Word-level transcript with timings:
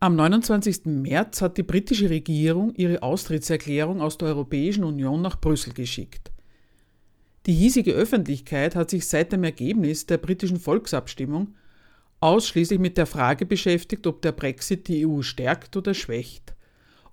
Am 0.00 0.14
29. 0.14 0.84
März 0.84 1.42
hat 1.42 1.58
die 1.58 1.64
britische 1.64 2.08
Regierung 2.08 2.72
ihre 2.76 3.02
Austrittserklärung 3.02 4.00
aus 4.00 4.16
der 4.16 4.28
Europäischen 4.28 4.84
Union 4.84 5.20
nach 5.22 5.40
Brüssel 5.40 5.72
geschickt. 5.72 6.30
Die 7.46 7.52
hiesige 7.52 7.94
Öffentlichkeit 7.94 8.76
hat 8.76 8.90
sich 8.90 9.08
seit 9.08 9.32
dem 9.32 9.42
Ergebnis 9.42 10.06
der 10.06 10.18
britischen 10.18 10.60
Volksabstimmung 10.60 11.56
ausschließlich 12.20 12.78
mit 12.78 12.96
der 12.96 13.06
Frage 13.06 13.44
beschäftigt, 13.44 14.06
ob 14.06 14.22
der 14.22 14.30
Brexit 14.30 14.86
die 14.86 15.04
EU 15.04 15.22
stärkt 15.22 15.76
oder 15.76 15.94
schwächt, 15.94 16.54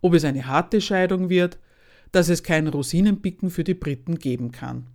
ob 0.02 0.14
es 0.14 0.24
eine 0.24 0.46
harte 0.46 0.80
Scheidung 0.80 1.30
wird, 1.30 1.58
dass 2.12 2.30
es 2.30 2.44
kein 2.44 2.68
Rosinenpicken 2.68 3.50
für 3.50 3.64
die 3.64 3.74
Briten 3.74 4.20
geben 4.20 4.52
kann. 4.52 4.86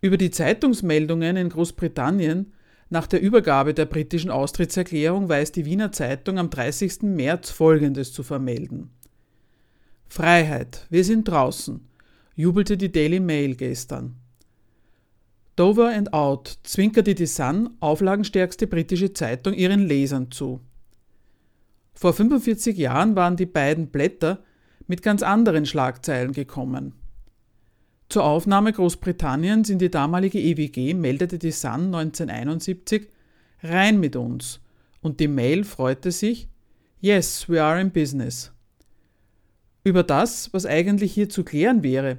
Über 0.00 0.16
die 0.16 0.30
Zeitungsmeldungen 0.30 1.36
in 1.36 1.48
Großbritannien 1.48 2.52
nach 2.90 3.06
der 3.06 3.20
Übergabe 3.20 3.74
der 3.74 3.84
britischen 3.84 4.30
Austrittserklärung 4.30 5.28
weiß 5.28 5.52
die 5.52 5.66
Wiener 5.66 5.92
Zeitung 5.92 6.38
am 6.38 6.48
30. 6.48 7.02
März 7.02 7.50
Folgendes 7.50 8.12
zu 8.12 8.22
vermelden. 8.22 8.90
Freiheit, 10.08 10.86
wir 10.88 11.04
sind 11.04 11.28
draußen, 11.28 11.86
jubelte 12.34 12.78
die 12.78 12.90
Daily 12.90 13.20
Mail 13.20 13.56
gestern. 13.56 14.16
Dover 15.54 15.88
and 15.88 16.14
Out 16.14 16.58
zwinkerte 16.62 17.14
die 17.14 17.26
Sun, 17.26 17.70
auflagenstärkste 17.80 18.66
britische 18.66 19.12
Zeitung, 19.12 19.52
ihren 19.54 19.80
Lesern 19.80 20.30
zu. 20.30 20.60
Vor 21.94 22.12
45 22.14 22.78
Jahren 22.78 23.16
waren 23.16 23.36
die 23.36 23.44
beiden 23.44 23.88
Blätter 23.88 24.44
mit 24.86 25.02
ganz 25.02 25.22
anderen 25.22 25.66
Schlagzeilen 25.66 26.32
gekommen. 26.32 26.94
Zur 28.08 28.24
Aufnahme 28.24 28.72
Großbritanniens 28.72 29.68
in 29.68 29.78
die 29.78 29.90
damalige 29.90 30.40
EWG 30.40 30.94
meldete 30.94 31.38
die 31.38 31.50
Sun 31.50 31.94
1971 31.94 33.08
rein 33.62 34.00
mit 34.00 34.16
uns 34.16 34.60
und 35.02 35.20
die 35.20 35.28
Mail 35.28 35.64
freute 35.64 36.10
sich 36.10 36.48
Yes, 37.00 37.48
we 37.48 37.62
are 37.62 37.78
in 37.78 37.90
business. 37.90 38.50
Über 39.84 40.02
das, 40.02 40.52
was 40.52 40.64
eigentlich 40.64 41.12
hier 41.12 41.28
zu 41.28 41.44
klären 41.44 41.82
wäre, 41.82 42.18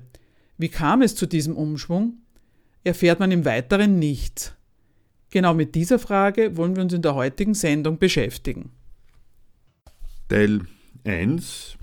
wie 0.57 0.69
kam 0.69 1.01
es 1.01 1.15
zu 1.15 1.25
diesem 1.25 1.57
Umschwung, 1.57 2.19
erfährt 2.83 3.19
man 3.19 3.31
im 3.31 3.43
Weiteren 3.43 3.97
nichts. 3.97 4.53
Genau 5.31 5.53
mit 5.53 5.73
dieser 5.75 5.99
Frage 5.99 6.55
wollen 6.55 6.75
wir 6.75 6.83
uns 6.83 6.93
in 6.93 7.01
der 7.01 7.15
heutigen 7.15 7.55
Sendung 7.55 7.97
beschäftigen. 7.97 8.71
Teil 10.27 10.61
1 11.03 11.77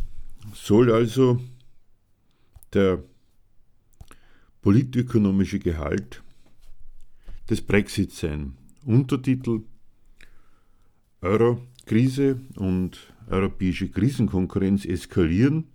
soll 0.54 0.92
also 0.92 1.40
der 2.72 3.02
politökonomische 4.66 5.60
Gehalt 5.60 6.24
des 7.48 7.62
Brexit 7.62 8.10
sein. 8.10 8.54
Untertitel 8.84 9.60
Euro-Krise 11.20 12.40
und 12.56 13.14
europäische 13.28 13.88
Krisenkonkurrenz 13.88 14.84
eskalieren, 14.84 15.68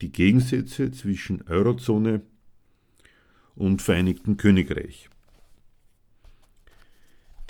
die 0.00 0.10
Gegensätze 0.10 0.90
zwischen 0.90 1.46
Eurozone 1.48 2.22
und 3.56 3.82
Vereinigten 3.82 4.38
Königreich. 4.38 5.10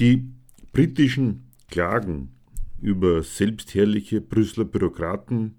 Die 0.00 0.28
britischen 0.72 1.52
Klagen 1.70 2.30
über 2.80 3.22
selbstherrliche 3.22 4.20
Brüsseler 4.20 4.64
Bürokraten 4.64 5.54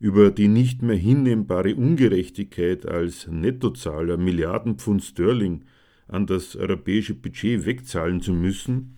über 0.00 0.30
die 0.30 0.48
nicht 0.48 0.80
mehr 0.80 0.96
hinnehmbare 0.96 1.76
Ungerechtigkeit 1.76 2.86
als 2.86 3.28
Nettozahler 3.28 4.16
Milliarden 4.16 4.76
Pfund 4.76 5.04
Sterling 5.04 5.64
an 6.08 6.26
das 6.26 6.56
europäische 6.56 7.14
Budget 7.14 7.66
wegzahlen 7.66 8.22
zu 8.22 8.32
müssen, 8.32 8.96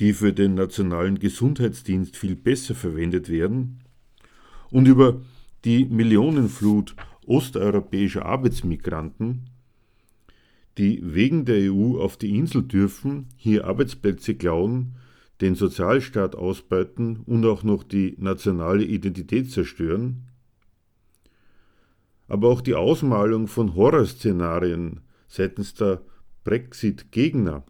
die 0.00 0.14
für 0.14 0.32
den 0.32 0.54
nationalen 0.54 1.18
Gesundheitsdienst 1.18 2.16
viel 2.16 2.34
besser 2.34 2.74
verwendet 2.74 3.28
werden, 3.28 3.80
und 4.70 4.88
über 4.88 5.20
die 5.64 5.84
Millionenflut 5.84 6.96
osteuropäischer 7.26 8.24
Arbeitsmigranten, 8.24 9.50
die 10.78 11.00
wegen 11.02 11.44
der 11.44 11.72
EU 11.72 12.00
auf 12.00 12.16
die 12.16 12.36
Insel 12.36 12.62
dürfen, 12.62 13.28
hier 13.36 13.66
Arbeitsplätze 13.66 14.34
klauen 14.34 14.96
den 15.40 15.54
Sozialstaat 15.54 16.36
ausbeuten 16.36 17.20
und 17.26 17.44
auch 17.44 17.62
noch 17.62 17.82
die 17.82 18.14
nationale 18.18 18.84
Identität 18.84 19.50
zerstören. 19.50 20.28
Aber 22.28 22.48
auch 22.48 22.60
die 22.60 22.74
Ausmalung 22.74 23.48
von 23.48 23.74
Horrorszenarien 23.74 25.00
seitens 25.28 25.74
der 25.74 26.02
Brexit-Gegner 26.44 27.64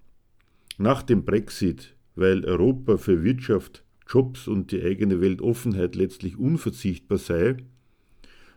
nach 0.79 1.03
dem 1.03 1.25
Brexit, 1.25 1.97
weil 2.15 2.45
Europa 2.45 2.97
für 2.97 3.25
Wirtschaft, 3.25 3.85
Jobs 4.07 4.47
und 4.47 4.71
die 4.71 4.83
eigene 4.83 5.21
Weltoffenheit 5.21 5.95
letztlich 5.97 6.37
unverzichtbar 6.37 7.19
sei, 7.19 7.57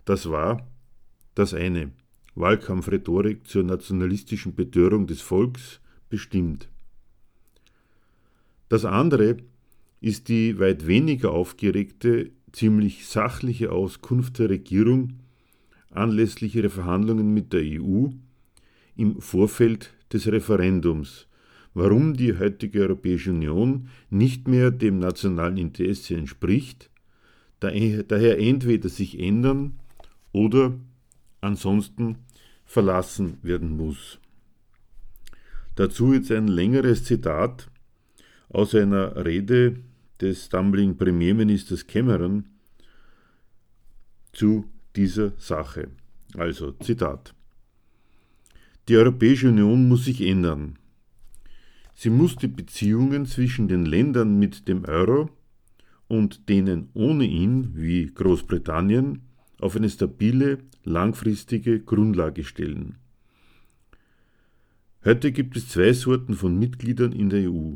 das 0.06 0.30
war 0.30 0.68
das 1.36 1.54
eine, 1.54 1.92
Wahlkampfrhetorik 2.36 3.48
zur 3.48 3.64
nationalistischen 3.64 4.56
Betörung 4.56 5.08
des 5.08 5.22
Volks 5.22 5.80
bestimmt. 6.10 6.70
Das 8.70 8.86
andere 8.86 9.38
ist 10.02 10.28
die 10.28 10.60
weit 10.60 10.88
weniger 10.88 11.32
aufgeregte, 11.32 12.32
ziemlich 12.52 13.08
sachliche 13.08 13.72
Auskunft 13.72 14.40
der 14.40 14.50
Regierung 14.50 15.14
anlässlich 15.92 16.56
ihrer 16.56 16.70
Verhandlungen 16.70 17.34
mit 17.34 17.54
der 17.54 17.62
EU 17.62 18.08
im 18.96 19.22
Vorfeld 19.22 19.94
des 20.12 20.28
Referendums, 20.28 21.28
warum 21.74 22.16
die 22.16 22.38
heutige 22.38 22.82
Europäische 22.82 23.32
Union 23.32 23.90
nicht 24.10 24.48
mehr 24.48 24.72
dem 24.72 25.00
nationalen 25.00 25.58
Interesse 25.58 26.16
entspricht, 26.16 26.90
daher 27.60 28.40
entweder 28.40 28.90
sich 28.90 29.20
ändern 29.20 29.80
oder 30.32 30.78
ansonsten 31.42 32.18
verlassen 32.66 33.38
werden 33.42 33.76
muss. 33.78 34.20
Dazu 35.76 36.14
jetzt 36.14 36.32
ein 36.32 36.48
längeres 36.48 37.04
Zitat 37.04 37.70
aus 38.50 38.74
einer 38.76 39.26
Rede 39.26 39.78
des 40.22 40.46
stumbling 40.46 40.98
Premierministers 40.98 41.86
Cameron 41.86 42.46
zu 44.34 44.66
dieser 44.96 45.34
Sache. 45.38 45.90
Also 46.36 46.72
Zitat. 46.72 47.34
Die 48.88 48.96
Europäische 48.96 49.50
Union 49.50 49.88
muss 49.88 50.06
sich 50.06 50.22
ändern. 50.22 50.78
Sie 51.94 52.10
muss 52.10 52.36
die 52.36 52.48
Beziehungen 52.48 53.26
zwischen 53.26 53.68
den 53.68 53.86
Ländern 53.86 54.38
mit 54.40 54.68
dem 54.68 54.86
Euro 54.86 55.30
und 56.08 56.48
denen 56.48 56.90
ohne 56.94 57.26
ihn, 57.26 57.72
wie 57.76 58.06
Großbritannien, 58.06 59.24
auf 59.60 59.76
eine 59.76 59.90
stabile, 59.90 60.60
langfristige 60.84 61.80
Grundlage 61.80 62.44
stellen. 62.44 62.98
Heute 65.04 65.32
gibt 65.32 65.58
es 65.58 65.70
zwei 65.70 65.94
Sorten 65.94 66.36
von 66.36 66.58
Mitgliedern 66.58 67.12
in 67.12 67.30
der 67.30 67.52
EU, 67.52 67.76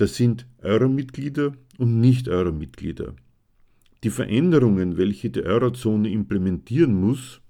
das 0.00 0.16
sind 0.16 0.46
Euro-Mitglieder 0.62 1.52
und 1.76 2.00
Nicht-Euro-Mitglieder. 2.00 3.12
Die 4.02 4.08
Veränderungen, 4.08 4.96
welche 4.96 5.28
die 5.28 5.44
Eurozone 5.44 6.08
implementieren 6.08 6.98
muss, 6.98 7.42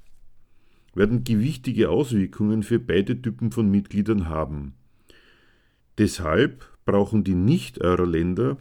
werden 0.93 1.23
gewichtige 1.23 1.91
Auswirkungen 1.91 2.65
für 2.65 2.81
beide 2.81 3.23
Typen 3.23 3.53
von 3.53 3.71
Mitgliedern 3.71 4.29
haben. 4.29 4.75
Deshalb 5.97 6.65
brauchen 6.85 7.23
die 7.23 7.37
Nicht-Euro-Länder, 7.37 8.57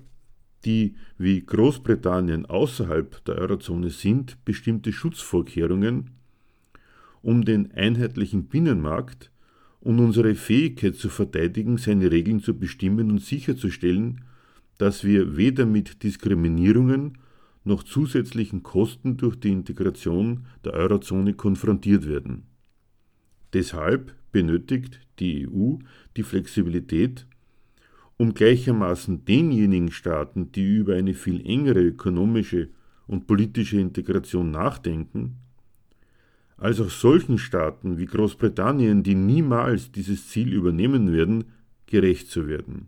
die 0.66 0.94
wie 1.18 1.44
Großbritannien 1.44 2.46
außerhalb 2.46 3.26
der 3.26 3.40
Eurozone 3.40 3.90
sind, 3.90 4.38
bestimmte 4.46 4.94
Schutzvorkehrungen, 4.94 6.12
um 7.24 7.44
den 7.44 7.72
einheitlichen 7.72 8.50
Binnenmarkt 8.50 9.32
und 9.82 10.00
unsere 10.00 10.36
Fähigkeit 10.36 10.96
zu 10.96 11.10
verteidigen, 11.10 11.78
seine 11.78 12.12
Regeln 12.12 12.42
zu 12.42 12.58
bestimmen 12.58 13.12
und 13.12 13.22
sicherzustellen, 13.22 14.22
dass 14.78 15.04
wir 15.04 15.38
weder 15.38 15.66
mit 15.66 16.04
Diskriminierungen 16.04 17.18
noch 17.64 17.84
zusätzlichen 17.84 18.64
Kosten 18.64 19.18
durch 19.18 19.36
die 19.40 19.52
Integration 19.52 20.46
der 20.64 20.74
Eurozone 20.74 21.34
konfrontiert 21.34 22.08
werden. 22.08 22.44
Deshalb 23.54 24.16
benötigt 24.32 25.00
die 25.20 25.48
EU 25.48 25.76
die 26.16 26.24
Flexibilität, 26.24 27.26
um 28.18 28.34
gleichermaßen 28.34 29.26
denjenigen 29.26 29.92
Staaten, 29.92 30.52
die 30.52 30.66
über 30.78 30.96
eine 30.96 31.14
viel 31.14 31.46
engere 31.46 31.82
ökonomische 31.82 32.70
und 33.08 33.28
politische 33.28 33.80
Integration 33.80 34.52
nachdenken, 34.52 35.38
als 36.60 36.82
auch 36.82 36.90
solchen 36.90 37.38
Staaten 37.38 37.98
wie 37.98 38.06
Großbritannien, 38.06 39.04
die 39.04 39.16
niemals 39.16 39.92
dieses 39.92 40.28
Ziel 40.28 40.54
übernehmen 40.54 41.14
werden, 41.14 41.46
gerecht 41.88 42.30
zu 42.30 42.48
werden. 42.48 42.88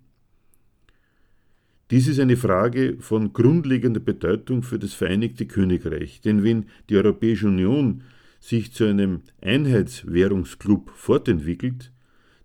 Dies 1.90 2.08
ist 2.08 2.20
eine 2.20 2.38
Frage 2.38 2.98
von 3.00 3.34
grundlegender 3.34 4.00
Bedeutung 4.00 4.64
für 4.64 4.80
das 4.80 4.94
Vereinigte 4.94 5.46
Königreich, 5.46 6.22
denn 6.22 6.44
wenn 6.44 6.68
die 6.90 6.96
Europäische 6.96 7.48
Union 7.48 8.04
sich 8.40 8.74
zu 8.74 8.86
einem 8.86 9.22
Einheitswährungsklub 9.42 10.92
fortentwickelt, 10.96 11.92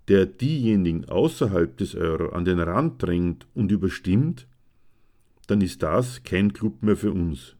der 0.08 0.26
diejenigen 0.26 1.04
außerhalb 1.06 1.76
des 1.76 1.94
Euro 1.94 2.30
an 2.30 2.44
den 2.44 2.60
Rand 2.60 3.02
drängt 3.02 3.46
und 3.54 3.72
überstimmt, 3.72 4.46
dann 5.46 5.60
ist 5.60 5.82
das 5.82 6.22
kein 6.22 6.52
Club 6.52 6.82
mehr 6.82 6.96
für 6.96 7.12
uns. 7.12 7.56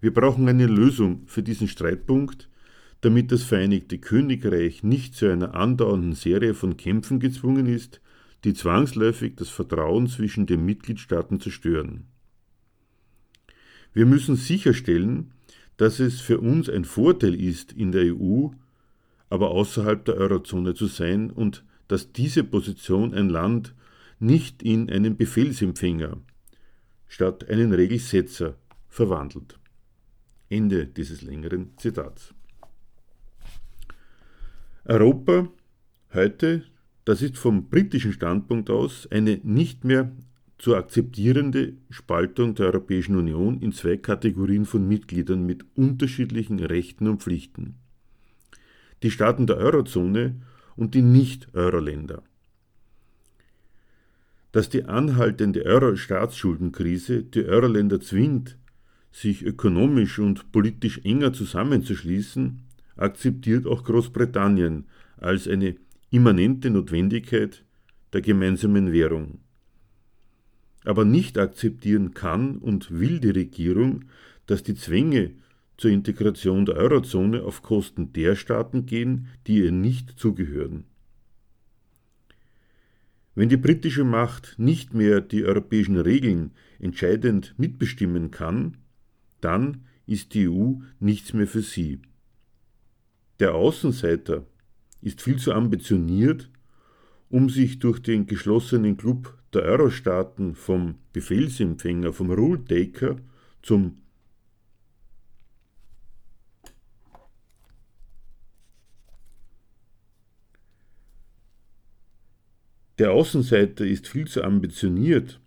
Wir 0.00 0.14
brauchen 0.14 0.48
eine 0.48 0.66
Lösung 0.66 1.22
für 1.26 1.42
diesen 1.42 1.68
Streitpunkt, 1.68 2.48
damit 3.02 3.32
das 3.32 3.42
Vereinigte 3.42 3.98
Königreich 3.98 4.82
nicht 4.82 5.14
zu 5.14 5.30
einer 5.30 5.54
andauernden 5.54 6.14
Serie 6.14 6.54
von 6.54 6.76
Kämpfen 6.76 7.20
gezwungen 7.20 7.66
ist, 7.66 8.00
die 8.44 8.54
zwangsläufig 8.54 9.36
das 9.36 9.50
Vertrauen 9.50 10.06
zwischen 10.06 10.46
den 10.46 10.64
Mitgliedstaaten 10.64 11.40
zerstören. 11.40 12.06
Wir 13.92 14.06
müssen 14.06 14.36
sicherstellen, 14.36 15.32
dass 15.76 15.98
es 15.98 16.20
für 16.20 16.40
uns 16.40 16.68
ein 16.68 16.84
Vorteil 16.84 17.34
ist, 17.34 17.72
in 17.72 17.92
der 17.92 18.14
EU, 18.14 18.48
aber 19.28 19.50
außerhalb 19.50 20.04
der 20.04 20.16
Eurozone 20.16 20.74
zu 20.74 20.86
sein 20.86 21.30
und 21.30 21.64
dass 21.88 22.12
diese 22.12 22.44
Position 22.44 23.14
ein 23.14 23.28
Land 23.28 23.74
nicht 24.18 24.62
in 24.62 24.90
einen 24.90 25.16
Befehlsempfänger 25.16 26.18
statt 27.08 27.48
einen 27.48 27.72
Regelsetzer 27.72 28.56
verwandelt. 28.88 29.59
Ende 30.50 30.86
dieses 30.86 31.22
längeren 31.22 31.78
Zitats. 31.78 32.34
Europa 34.84 35.48
heute 36.12 36.64
das 37.04 37.22
ist 37.22 37.38
vom 37.38 37.68
britischen 37.68 38.12
Standpunkt 38.12 38.70
aus 38.70 39.08
eine 39.10 39.40
nicht 39.42 39.84
mehr 39.84 40.12
zu 40.58 40.76
akzeptierende 40.76 41.72
Spaltung 41.88 42.54
der 42.54 42.66
Europäischen 42.66 43.16
Union 43.16 43.60
in 43.60 43.72
zwei 43.72 43.96
Kategorien 43.96 44.66
von 44.66 44.86
Mitgliedern 44.86 45.44
mit 45.46 45.64
unterschiedlichen 45.74 46.60
Rechten 46.60 47.08
und 47.08 47.22
Pflichten. 47.22 47.76
Die 49.02 49.10
Staaten 49.10 49.46
der 49.46 49.56
Eurozone 49.56 50.42
und 50.76 50.94
die 50.94 51.02
Nicht-Euro-Länder. 51.02 52.22
Dass 54.52 54.68
die 54.68 54.84
anhaltende 54.84 55.64
Euro-Staatsschuldenkrise 55.64 57.24
die 57.24 57.44
Euro-Länder 57.44 58.00
zwingt, 58.00 58.56
sich 59.12 59.44
ökonomisch 59.44 60.18
und 60.18 60.52
politisch 60.52 61.00
enger 61.04 61.32
zusammenzuschließen, 61.32 62.60
akzeptiert 62.96 63.66
auch 63.66 63.84
Großbritannien 63.84 64.86
als 65.16 65.48
eine 65.48 65.76
immanente 66.10 66.70
Notwendigkeit 66.70 67.64
der 68.12 68.20
gemeinsamen 68.20 68.92
Währung. 68.92 69.40
Aber 70.84 71.04
nicht 71.04 71.38
akzeptieren 71.38 72.14
kann 72.14 72.58
und 72.58 72.90
will 72.90 73.20
die 73.20 73.30
Regierung, 73.30 74.06
dass 74.46 74.62
die 74.62 74.74
Zwänge 74.74 75.32
zur 75.76 75.90
Integration 75.90 76.66
der 76.66 76.76
Eurozone 76.76 77.42
auf 77.42 77.62
Kosten 77.62 78.12
der 78.12 78.36
Staaten 78.36 78.86
gehen, 78.86 79.28
die 79.46 79.58
ihr 79.58 79.72
nicht 79.72 80.18
zugehören. 80.18 80.84
Wenn 83.34 83.48
die 83.48 83.56
britische 83.56 84.04
Macht 84.04 84.58
nicht 84.58 84.92
mehr 84.92 85.20
die 85.20 85.44
europäischen 85.44 85.96
Regeln 85.96 86.50
entscheidend 86.78 87.54
mitbestimmen 87.56 88.30
kann, 88.30 88.76
dann 89.40 89.84
ist 90.06 90.34
die 90.34 90.48
EU 90.48 90.74
nichts 90.98 91.32
mehr 91.32 91.46
für 91.46 91.62
sie. 91.62 92.00
Der 93.38 93.54
Außenseiter 93.54 94.44
ist 95.00 95.22
viel 95.22 95.38
zu 95.38 95.52
ambitioniert, 95.52 96.50
um 97.30 97.48
sich 97.48 97.78
durch 97.78 98.00
den 98.00 98.26
geschlossenen 98.26 98.96
Club 98.96 99.38
der 99.52 99.62
Euro-Staaten 99.62 100.54
vom 100.54 100.96
Befehlsempfänger, 101.12 102.12
vom 102.12 102.30
Rule-Taker 102.30 103.16
zum 103.62 103.96
Der 112.98 113.12
Außenseiter 113.12 113.86
ist 113.86 114.08
viel 114.08 114.26
zu 114.26 114.44
ambitioniert, 114.44 115.40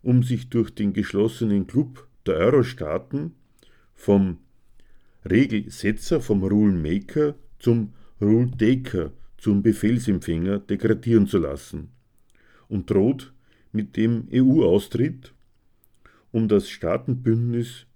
um 0.00 0.22
sich 0.22 0.48
durch 0.48 0.74
den 0.74 0.94
geschlossenen 0.94 1.66
Club 1.66 2.08
der 2.26 2.36
Euro-Staaten 2.36 3.34
vom 3.94 4.38
Regelsetzer, 5.28 6.20
vom 6.20 6.42
Rule-Maker 6.42 7.34
zum 7.58 7.92
Rule 8.20 8.50
Taker 8.56 9.12
zum 9.38 9.62
Befehlsempfänger 9.62 10.58
degradieren 10.58 11.26
zu 11.26 11.38
lassen 11.38 11.90
und 12.68 12.90
droht 12.90 13.32
mit 13.72 13.96
dem 13.96 14.28
EU-Austritt, 14.32 15.34
um 16.32 16.48
das 16.48 16.68
Staatenbündnis 16.68 17.86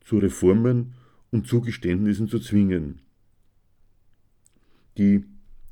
zu 0.00 0.18
Reformen 0.18 0.94
und 1.30 1.46
Zugeständnissen 1.46 2.28
zu 2.28 2.38
zwingen, 2.38 3.00
die 4.98 5.24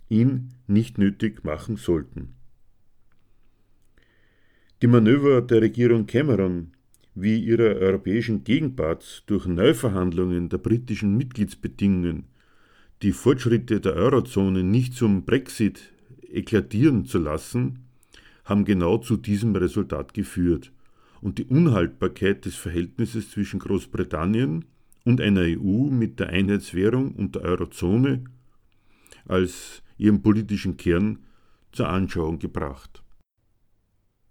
ihn 0.08 0.55
nicht 0.67 0.98
nötig 0.98 1.44
machen 1.44 1.77
sollten. 1.77 2.34
Die 4.82 4.86
Manöver 4.86 5.43
der 5.43 5.60
Regierung 5.60 6.06
Cameron 6.06 6.72
wie 7.22 7.39
ihrer 7.39 7.77
europäischen 7.77 8.44
Gegenparts 8.44 9.22
durch 9.27 9.46
Neuverhandlungen 9.46 10.48
der 10.48 10.58
britischen 10.58 11.17
Mitgliedsbedingungen 11.17 12.24
die 13.03 13.12
Fortschritte 13.12 13.81
der 13.81 13.94
Eurozone 13.94 14.62
nicht 14.62 14.94
zum 14.94 15.24
Brexit 15.24 15.93
eklatieren 16.31 17.06
zu 17.06 17.19
lassen, 17.19 17.86
haben 18.44 18.65
genau 18.65 18.98
zu 18.98 19.17
diesem 19.17 19.56
Resultat 19.56 20.12
geführt 20.12 20.70
und 21.20 21.39
die 21.39 21.44
Unhaltbarkeit 21.44 22.44
des 22.44 22.56
Verhältnisses 22.56 23.31
zwischen 23.31 23.60
Großbritannien 23.60 24.67
und 25.05 25.20
einer 25.20 25.43
EU 25.43 25.89
mit 25.91 26.20
der 26.20 26.29
Einheitswährung 26.29 27.12
und 27.15 27.36
der 27.36 27.43
Eurozone 27.43 28.24
als 29.27 29.82
ihrem 29.96 30.22
politischen 30.22 30.77
Kern 30.77 31.20
zur 31.72 31.89
Anschauung 31.89 32.39
gebracht. 32.39 33.03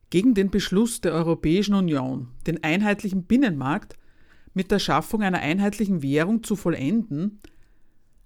Gegen 0.09 0.33
den 0.33 0.49
Beschluss 0.49 1.01
der 1.01 1.13
Europäischen 1.13 1.75
Union, 1.75 2.29
den 2.47 2.63
einheitlichen 2.63 3.23
Binnenmarkt 3.23 3.95
mit 4.53 4.71
der 4.71 4.79
Schaffung 4.79 5.21
einer 5.21 5.39
einheitlichen 5.39 6.01
Währung 6.01 6.43
zu 6.43 6.55
vollenden, 6.55 7.39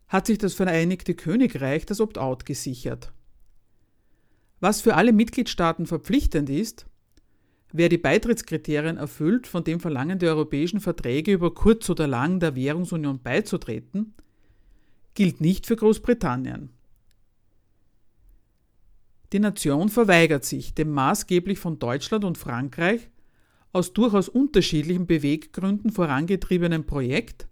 hat 0.07 0.27
sich 0.27 0.37
das 0.37 0.53
Vereinigte 0.53 1.13
Königreich 1.13 1.85
das 1.85 1.99
Opt-out 1.99 2.45
gesichert. 2.45 3.11
Was 4.59 4.79
für 4.79 4.95
alle 4.95 5.11
Mitgliedstaaten 5.11 5.85
verpflichtend 5.85 6.49
ist, 6.49 6.85
wer 7.73 7.89
die 7.89 7.97
Beitrittskriterien 7.97 8.95
erfüllt, 8.95 9.45
von 9.45 9.65
dem 9.65 9.81
verlangen 9.81 10.19
die 10.19 10.27
europäischen 10.27 10.79
Verträge 10.79 11.33
über 11.33 11.53
kurz 11.53 11.89
oder 11.89 12.07
lang 12.07 12.39
der 12.39 12.55
Währungsunion 12.55 13.21
beizutreten, 13.21 14.13
gilt 15.15 15.41
nicht 15.41 15.65
für 15.65 15.75
Großbritannien. 15.75 16.69
Die 19.33 19.39
Nation 19.39 19.89
verweigert 19.89 20.45
sich, 20.45 20.75
dem 20.75 20.91
maßgeblich 20.91 21.57
von 21.57 21.79
Deutschland 21.79 22.23
und 22.23 22.37
Frankreich 22.37 23.09
aus 23.71 23.91
durchaus 23.91 24.29
unterschiedlichen 24.29 25.07
Beweggründen 25.07 25.91
vorangetriebenen 25.91 26.85
Projekt 26.85 27.47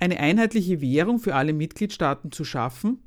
eine 0.00 0.18
einheitliche 0.18 0.80
Währung 0.80 1.20
für 1.20 1.36
alle 1.36 1.52
Mitgliedstaaten 1.52 2.32
zu 2.32 2.44
schaffen, 2.44 2.98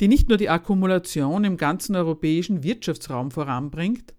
die 0.00 0.06
nicht 0.06 0.28
nur 0.28 0.38
die 0.38 0.50
Akkumulation 0.50 1.42
im 1.42 1.56
ganzen 1.56 1.96
europäischen 1.96 2.62
Wirtschaftsraum 2.62 3.32
voranbringt, 3.32 4.14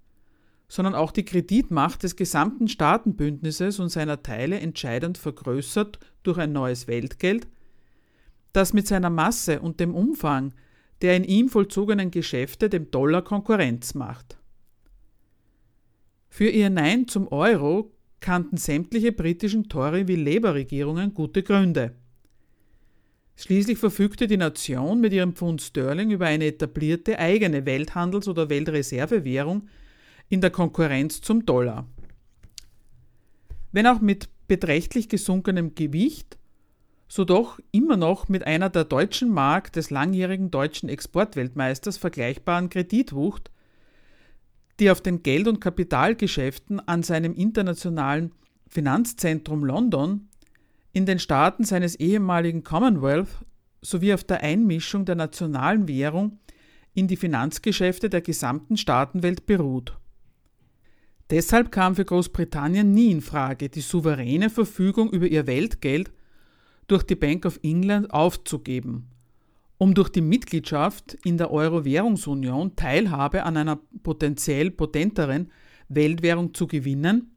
sondern 0.68 0.96
auch 0.96 1.12
die 1.12 1.24
Kreditmacht 1.24 2.04
des 2.04 2.18
gesamten 2.18 2.68
Staatenbündnisses 2.68 3.80
und 3.80 3.88
seiner 3.88 4.22
Teile 4.22 4.60
entscheidend 4.60 5.18
vergrößert 5.18 6.00
durch 6.24 6.38
ein 6.38 6.52
neues 6.52 6.88
Weltgeld, 6.88 7.48
das 8.52 8.74
mit 8.74 8.86
seiner 8.86 9.10
Masse 9.10 9.62
und 9.62 9.80
dem 9.80 9.96
Umfang 9.96 10.54
der 11.02 11.16
in 11.16 11.24
ihm 11.24 11.50
vollzogenen 11.50 12.12
Geschäfte 12.12 12.70
dem 12.70 12.92
Dollar 12.92 13.22
Konkurrenz 13.22 13.94
macht. 13.94 14.38
Für 16.30 16.50
ihr 16.50 16.70
Nein 16.70 17.08
zum 17.08 17.28
Euro 17.30 17.92
kannten 18.20 18.58
sämtliche 18.58 19.12
britischen 19.12 19.70
Tory- 19.70 20.08
wie 20.08 20.16
Labour-Regierungen 20.16 21.14
gute 21.14 21.44
Gründe. 21.44 21.96
Schließlich 23.36 23.78
verfügte 23.78 24.28
die 24.28 24.38
Nation 24.38 25.00
mit 25.00 25.14
ihrem 25.14 25.34
Pfund 25.34 25.62
Sterling 25.62 26.12
über 26.12 26.26
eine 26.26 26.46
etablierte 26.46 27.18
eigene 27.18 27.66
Welthandels- 27.66 28.28
oder 28.28 28.50
Weltreservewährung 28.50 29.70
in 30.28 30.42
der 30.42 30.52
Konkurrenz 30.52 31.22
zum 31.22 31.46
Dollar. 31.46 31.88
Wenn 33.72 33.88
auch 33.88 34.02
mit 34.02 34.28
beträchtlich 34.48 35.08
gesunkenem 35.08 35.74
Gewicht, 35.76 36.38
so 37.10 37.26
doch 37.26 37.60
immer 37.72 37.98
noch 37.98 38.30
mit 38.30 38.48
einer 38.48 38.70
der 38.70 38.86
deutschen 38.86 39.30
Mark 39.30 39.74
des 39.74 39.90
langjährigen 39.90 40.52
deutschen 40.52 40.88
Exportweltmeisters 40.88 41.98
vergleichbaren 41.98 42.70
Kreditwucht 42.70 43.52
die 44.80 44.90
auf 44.90 45.02
den 45.02 45.24
Geld- 45.24 45.48
und 45.48 45.60
Kapitalgeschäften 45.60 46.80
an 46.88 47.04
seinem 47.04 47.34
internationalen 47.34 48.32
Finanzzentrum 48.68 49.66
London, 49.66 50.30
in 50.92 51.06
den 51.06 51.20
Staaten 51.20 51.64
seines 51.64 51.96
ehemaligen 51.96 52.64
Commonwealth 52.64 53.30
sowie 53.82 54.14
auf 54.14 54.24
der 54.24 54.42
Einmischung 54.42 55.06
der 55.06 55.16
nationalen 55.16 55.88
Währung 55.88 56.40
in 56.94 57.08
die 57.08 57.18
Finanzgeschäfte 57.18 58.10
der 58.10 58.22
gesamten 58.22 58.78
Staatenwelt 58.78 59.46
beruht. 59.46 59.98
Deshalb 61.30 61.72
kam 61.72 61.96
für 61.96 62.06
Großbritannien 62.06 62.92
nie 62.92 63.12
in 63.12 63.22
Frage, 63.22 63.70
die 63.70 63.82
souveräne 63.82 64.50
Verfügung 64.50 65.12
über 65.12 65.28
ihr 65.28 65.46
Weltgeld 65.46 66.12
durch 66.92 67.04
die 67.04 67.16
Bank 67.16 67.46
of 67.46 67.60
England 67.64 68.12
aufzugeben, 68.12 69.08
um 69.78 69.94
durch 69.94 70.10
die 70.10 70.22
Mitgliedschaft 70.22 71.18
in 71.24 71.38
der 71.38 71.52
Euro-Währungsunion 71.52 72.76
Teilhabe 72.76 73.44
an 73.44 73.58
einer 73.58 73.80
potenziell 74.04 74.72
potenteren 74.72 75.52
Weltwährung 75.88 76.54
zu 76.54 76.68
gewinnen, 76.68 77.32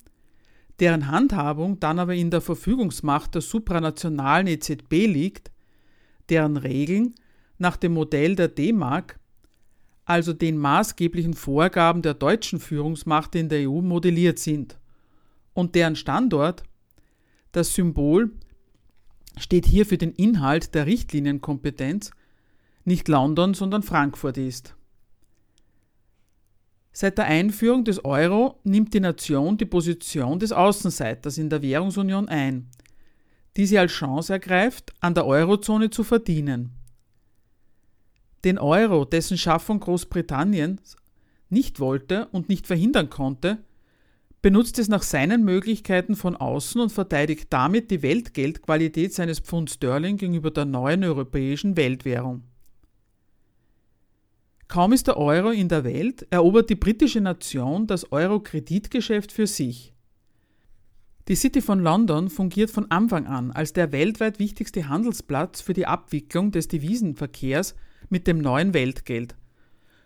deren 0.81 1.09
Handhabung 1.09 1.79
dann 1.81 1.99
aber 1.99 2.15
in 2.15 2.31
der 2.31 2.41
Verfügungsmacht 2.41 3.35
der 3.35 3.43
supranationalen 3.43 4.47
EZB 4.47 5.07
liegt, 5.07 5.53
deren 6.29 6.57
Regeln 6.57 7.15
nach 7.59 7.77
dem 7.77 7.95
Modell 7.95 8.35
der 8.35 8.49
D-Mark 8.49 9.19
also 10.05 10.33
den 10.33 10.59
maßgeblichen 10.59 11.35
Vorgaben 11.35 12.03
der 12.03 12.15
deutschen 12.15 12.59
Führungsmacht 12.59 13.35
in 13.35 13.49
der 13.49 13.69
EU 13.69 13.81
modelliert 13.81 14.39
sind. 14.39 14.79
Und 15.55 15.75
deren 15.75 15.97
Standort, 15.97 16.65
das 17.53 17.75
Symbol, 17.75 18.33
steht 19.39 19.67
hier 19.67 19.87
für 19.87 19.99
den 19.99 20.13
Inhalt 20.13 20.75
der 20.75 20.87
Richtlinienkompetenz, 20.87 22.11
nicht 22.85 23.09
London, 23.09 23.55
sondern 23.55 23.83
Frankfurt 23.83 24.39
ist. 24.39 24.75
Seit 26.93 27.17
der 27.17 27.25
Einführung 27.25 27.85
des 27.85 28.05
Euro 28.05 28.61
nimmt 28.65 28.93
die 28.93 29.01
Nation 29.01 29.57
die 29.57 29.65
Position 29.65 30.39
des 30.39 30.53
Außenseiters 30.53 31.39
in 31.39 31.49
der 31.49 31.63
Währungsunion 31.63 32.29
ein, 32.29 32.69
die 33.57 33.67
sie 33.67 33.79
als 33.79 33.93
Chance 33.93 34.33
ergreift, 34.33 34.93
an 35.01 35.15
der 35.15 35.27
Eurozone 35.27 35.91
zu 35.91 36.05
verdienen 36.05 36.73
den 38.45 38.59
Euro, 38.59 39.05
dessen 39.05 39.39
Schaffung 39.39 39.81
Großbritannien 39.81 40.81
nicht 41.49 41.81
wollte 41.81 42.27
und 42.29 42.49
nicht 42.49 42.67
verhindern 42.67 43.11
konnte, 43.11 43.59
benutzt 44.43 44.81
es 44.81 44.89
nach 44.89 45.03
seinen 45.03 45.45
Möglichkeiten 45.45 46.17
von 46.17 46.37
außen 46.37 46.81
und 46.81 46.91
verteidigt 46.91 47.47
damit 47.51 47.93
die 47.93 48.03
Weltgeldqualität 48.03 49.15
seines 49.15 49.39
Pfund 49.39 49.71
Sterling 49.71 50.17
gegenüber 50.17 50.51
der 50.51 50.65
neuen 50.65 51.05
europäischen 51.05 51.77
Weltwährung. 51.77 52.43
Kaum 54.67 54.93
ist 54.93 55.07
der 55.07 55.17
Euro 55.17 55.51
in 55.51 55.69
der 55.69 55.85
Welt, 55.85 56.27
erobert 56.31 56.71
die 56.71 56.75
britische 56.75 57.21
Nation 57.21 57.87
das 57.87 58.11
Euro-Kreditgeschäft 58.11 59.31
für 59.31 59.47
sich. 59.47 59.93
Die 61.29 61.37
City 61.37 61.61
von 61.61 61.79
London 61.79 62.29
fungiert 62.29 62.71
von 62.71 62.91
Anfang 62.91 63.27
an 63.27 63.53
als 63.53 63.73
der 63.73 63.93
weltweit 63.93 64.41
wichtigste 64.41 64.89
Handelsplatz 64.89 65.61
für 65.61 65.73
die 65.73 65.87
Abwicklung 65.87 66.51
des 66.51 66.67
Devisenverkehrs 66.67 67.77
mit 68.09 68.27
dem 68.27 68.39
neuen 68.39 68.75
Weltgeld, 68.75 69.37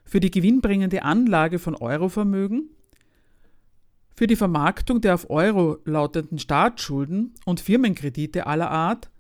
für 0.04 0.20
die 0.20 0.30
gewinnbringende 0.30 1.04
Anlage 1.04 1.58
von 1.58 1.74
Eurovermögen, 1.74 2.68
für 4.16 4.26
die 4.26 4.36
Vermarktung 4.36 5.02
der 5.02 5.14
auf 5.14 5.28
Euro 5.28 5.78
lautenden 5.84 6.38
Staatsschulden 6.38 7.34
und 7.44 7.60
Firmenkredite 7.60 8.46
aller 8.46 8.70
Art 8.70 9.10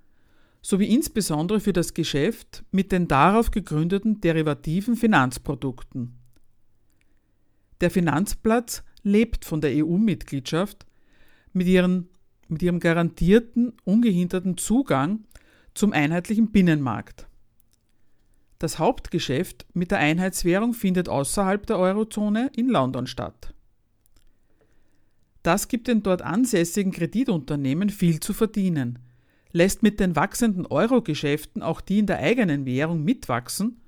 sowie 0.62 0.86
insbesondere 0.86 1.60
für 1.60 1.74
das 1.74 1.92
Geschäft 1.92 2.64
mit 2.70 2.90
den 2.92 3.06
darauf 3.06 3.50
gegründeten 3.50 4.20
derivativen 4.20 4.96
Finanzprodukten. 4.96 6.18
Der 7.82 7.90
Finanzplatz 7.90 8.82
lebt 9.02 9.44
von 9.44 9.60
der 9.60 9.70
EU-Mitgliedschaft 9.74 10.86
mit, 11.52 11.68
mit 12.48 12.62
ihrem 12.62 12.80
garantierten, 12.80 13.74
ungehinderten 13.84 14.56
Zugang 14.56 15.24
zum 15.74 15.92
einheitlichen 15.92 16.50
Binnenmarkt. 16.50 17.28
Das 18.58 18.78
Hauptgeschäft 18.78 19.66
mit 19.74 19.90
der 19.90 19.98
Einheitswährung 19.98 20.72
findet 20.72 21.10
außerhalb 21.10 21.66
der 21.66 21.78
Eurozone 21.78 22.50
in 22.56 22.68
London 22.70 23.06
statt. 23.06 23.52
Das 25.46 25.68
gibt 25.68 25.86
den 25.86 26.02
dort 26.02 26.22
ansässigen 26.22 26.90
Kreditunternehmen 26.90 27.88
viel 27.88 28.18
zu 28.18 28.32
verdienen, 28.32 28.98
lässt 29.52 29.80
mit 29.80 30.00
den 30.00 30.16
wachsenden 30.16 30.66
Euro-Geschäften 30.66 31.62
auch 31.62 31.80
die 31.80 32.00
in 32.00 32.06
der 32.06 32.18
eigenen 32.18 32.66
Währung 32.66 33.04
mitwachsen, 33.04 33.80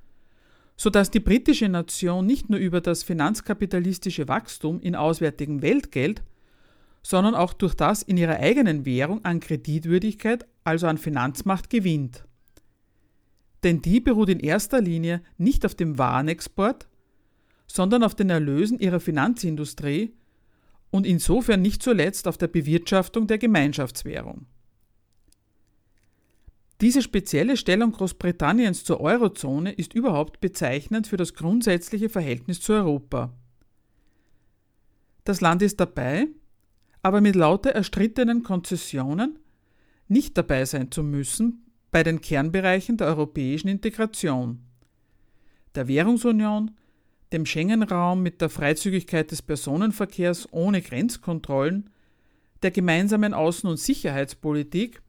sodass 0.77 1.11
die 1.11 1.19
britische 1.19 1.69
Nation 1.69 2.25
nicht 2.27 2.49
nur 2.49 2.61
über 2.61 2.81
das 2.81 3.03
finanzkapitalistische 3.03 4.29
Wachstum 4.29 4.79
in 4.79 4.95
auswärtigem 4.95 5.61
Weltgeld, 5.61 6.23
sondern 7.03 7.35
auch 7.35 7.53
durch 7.53 7.75
das 7.75 8.05
in 8.05 8.19
ihrer 8.19 8.37
eigenen 8.37 8.87
Währung 8.87 9.25
an 9.25 9.41
Kreditwürdigkeit, 9.41 10.47
also 10.63 10.87
an 10.87 10.97
Finanzmacht 10.97 11.71
gewinnt. 11.71 12.23
Denn 13.65 13.83
die 13.83 13.99
beruht 13.99 14.29
in 14.29 14.39
erster 14.39 14.81
Linie 14.81 15.23
nicht 15.39 15.67
auf 15.67 15.75
dem 15.75 15.99
Warenexport, 15.99 16.87
sondern 17.67 18.05
auf 18.05 18.15
den 18.15 18.31
Erlösen 18.31 18.79
ihrer 18.79 19.01
Finanzindustrie 19.01 20.13
und 20.91 21.07
insofern 21.07 21.63
nicht 21.63 21.83
zuletzt 21.83 22.27
auf 22.29 22.39
der 22.39 22.49
Bewirtschaftung 22.49 23.27
der 23.27 23.39
Gemeinschaftswährung. 23.39 24.47
Diese 26.81 27.03
spezielle 27.03 27.57
Stellung 27.57 27.93
Großbritanniens 27.93 28.85
zur 28.85 29.01
Eurozone 29.01 29.73
ist 29.73 29.95
überhaupt 29.95 30.41
bezeichnend 30.41 31.09
für 31.09 31.17
das 31.17 31.35
grundsätzliche 31.35 32.09
Verhältnis 32.09 32.61
zu 32.61 32.73
Europa. 32.73 33.33
Das 35.25 35.41
Land 35.41 35.61
ist 35.63 35.81
dabei, 35.81 36.29
aber 37.03 37.21
mit 37.21 37.35
lauter 37.35 37.71
erstrittenen 37.71 38.45
Konzessionen 38.45 39.39
nicht 40.07 40.39
dabei 40.39 40.65
sein 40.65 40.91
zu 40.91 41.03
müssen 41.03 41.67
bei 41.91 42.03
den 42.03 42.21
Kernbereichen 42.21 42.97
der 42.97 43.09
europäischen 43.09 43.69
Integration, 43.69 44.61
der 45.75 45.89
Währungsunion, 45.89 46.71
dem 47.33 47.45
Schengen-Raum 47.45 48.23
mit 48.23 48.41
der 48.41 48.49
Freizügigkeit 48.49 49.31
des 49.31 49.43
Personenverkehrs 49.43 50.49
ohne 50.53 50.81
Grenzkontrollen, 50.81 51.91
der 52.63 52.71
gemeinsamen 52.71 53.35
Außen- 53.35 53.69
und 53.69 53.79
Sicherheitspolitik, 53.79 55.03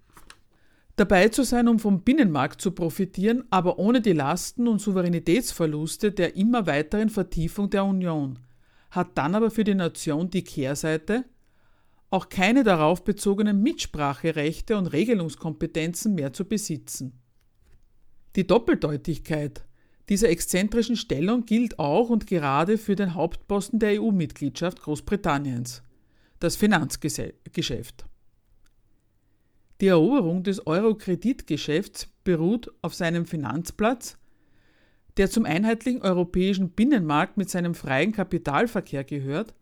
dabei 0.96 1.30
zu 1.30 1.44
sein, 1.44 1.68
um 1.68 1.80
vom 1.80 2.02
Binnenmarkt 2.02 2.62
zu 2.62 2.72
profitieren, 2.72 3.46
aber 3.50 3.80
ohne 3.80 4.02
die 4.02 4.14
Lasten 4.14 4.68
und 4.68 4.82
Souveränitätsverluste 4.82 6.12
der 6.12 6.36
immer 6.36 6.68
weiteren 6.68 7.10
Vertiefung 7.10 7.70
der 7.70 7.86
Union, 7.86 8.40
hat 8.92 9.18
dann 9.18 9.34
aber 9.34 9.50
für 9.50 9.64
die 9.64 9.76
Nation 9.76 10.30
die 10.30 10.44
Kehrseite, 10.44 11.26
auch 12.10 12.28
keine 12.28 12.64
darauf 12.64 13.04
bezogenen 13.04 13.62
Mitspracherechte 13.62 14.78
und 14.78 14.88
Regelungskompetenzen 14.88 16.16
mehr 16.16 16.34
zu 16.34 16.44
besitzen. 16.44 17.14
Die 18.36 18.46
Doppeldeutigkeit 18.46 19.64
dieser 20.10 20.30
exzentrischen 20.30 20.96
Stellung 20.96 21.46
gilt 21.46 21.80
auch 21.80 22.10
und 22.10 22.28
gerade 22.28 22.78
für 22.78 22.96
den 22.96 23.14
Hauptposten 23.14 23.80
der 23.80 24.02
EU-Mitgliedschaft 24.02 24.82
Großbritanniens, 24.82 25.84
das 26.40 26.56
Finanzgeschäft. 26.56 28.06
Die 29.82 29.88
Eroberung 29.88 30.44
des 30.44 30.66
Euro-Kreditgeschäfts 30.68 32.08
beruht 32.24 32.72
auf 32.82 32.96
seinem 32.96 33.26
Finanzplatz, 33.26 34.18
der 35.18 35.30
zum 35.30 35.46
einheitlichen 35.46 36.02
europäischen 36.02 36.72
Binnenmarkt 36.72 37.38
mit 37.38 37.50
seinem 37.50 37.76
freien 37.76 38.12
Kapitalverkehr 38.12 39.04
gehört 39.04 39.54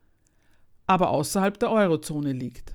aber 0.87 1.09
außerhalb 1.09 1.59
der 1.59 1.69
Eurozone 1.69 2.31
liegt. 2.31 2.73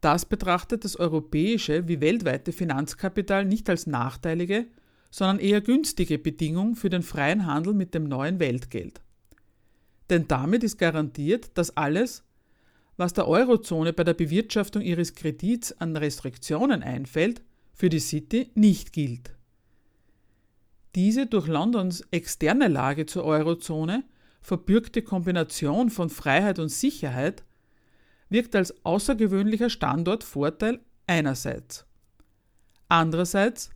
Das 0.00 0.24
betrachtet 0.24 0.84
das 0.84 0.96
europäische 0.96 1.86
wie 1.86 2.00
weltweite 2.00 2.52
Finanzkapital 2.52 3.44
nicht 3.44 3.68
als 3.68 3.86
nachteilige, 3.86 4.66
sondern 5.10 5.38
eher 5.38 5.60
günstige 5.60 6.18
Bedingung 6.18 6.76
für 6.76 6.90
den 6.90 7.02
freien 7.02 7.46
Handel 7.46 7.74
mit 7.74 7.94
dem 7.94 8.04
neuen 8.04 8.40
Weltgeld. 8.40 9.00
Denn 10.10 10.26
damit 10.28 10.64
ist 10.64 10.78
garantiert, 10.78 11.50
dass 11.54 11.76
alles, 11.76 12.24
was 12.96 13.12
der 13.12 13.28
Eurozone 13.28 13.92
bei 13.92 14.04
der 14.04 14.14
Bewirtschaftung 14.14 14.82
ihres 14.82 15.14
Kredits 15.14 15.72
an 15.80 15.96
Restriktionen 15.96 16.82
einfällt, 16.82 17.42
für 17.74 17.88
die 17.88 18.00
City 18.00 18.50
nicht 18.54 18.92
gilt. 18.92 19.30
Diese 20.94 21.26
durch 21.26 21.46
Londons 21.46 22.02
externe 22.10 22.68
Lage 22.68 23.06
zur 23.06 23.24
Eurozone 23.24 24.04
verbürgte 24.40 25.02
Kombination 25.02 25.90
von 25.90 26.10
Freiheit 26.10 26.58
und 26.58 26.70
Sicherheit 26.70 27.44
wirkt 28.30 28.56
als 28.56 28.84
außergewöhnlicher 28.84 29.70
Standortvorteil 29.70 30.80
einerseits. 31.06 31.86
Andererseits 32.88 33.70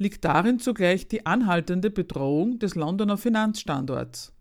liegt 0.00 0.24
darin 0.24 0.58
zugleich 0.58 1.08
die 1.08 1.26
anhaltende 1.26 1.90
Bedrohung 1.90 2.58
des 2.58 2.74
Londoner 2.74 3.18
Finanzstandorts. 3.18 4.32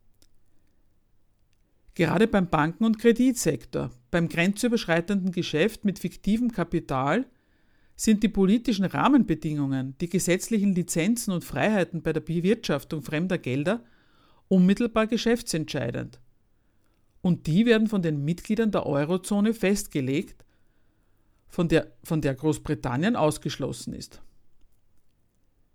Gerade 1.96 2.28
beim 2.28 2.50
Banken- 2.50 2.86
und 2.86 2.98
Kreditsektor, 2.98 3.92
beim 4.10 4.30
grenzüberschreitenden 4.30 5.34
Geschäft 5.34 5.84
mit 5.84 6.00
fiktivem 6.00 6.54
Kapital 6.54 7.25
sind 7.98 8.24
die 8.24 8.30
politischen 8.30 8.86
Rahmenbedingungen, 8.86 9.96
die 10.00 10.08
gesetzlichen 10.08 10.74
Lizenzen 10.74 11.34
und 11.34 11.44
Freiheiten 11.44 12.01
bei 12.01 12.13
der 12.13 12.22
Bewirtschaftung 12.22 13.01
fremder 13.01 13.38
Gelder 13.38 13.84
unmittelbar 14.48 15.08
geschäftsentscheidend. 15.08 16.22
und 17.22 17.48
die 17.48 17.66
werden 17.66 17.88
von 17.88 18.01
den 18.01 18.24
Mitgliedern 18.24 18.72
der 18.72 18.86
Eurozone 18.86 19.54
festgelegt, 19.54 20.46
von 21.50 21.68
der, 21.68 21.92
von 22.01 22.22
der 22.22 22.34
Großbritannien 22.34 23.18
ausgeschlossen 23.18 23.94
ist. 23.94 24.22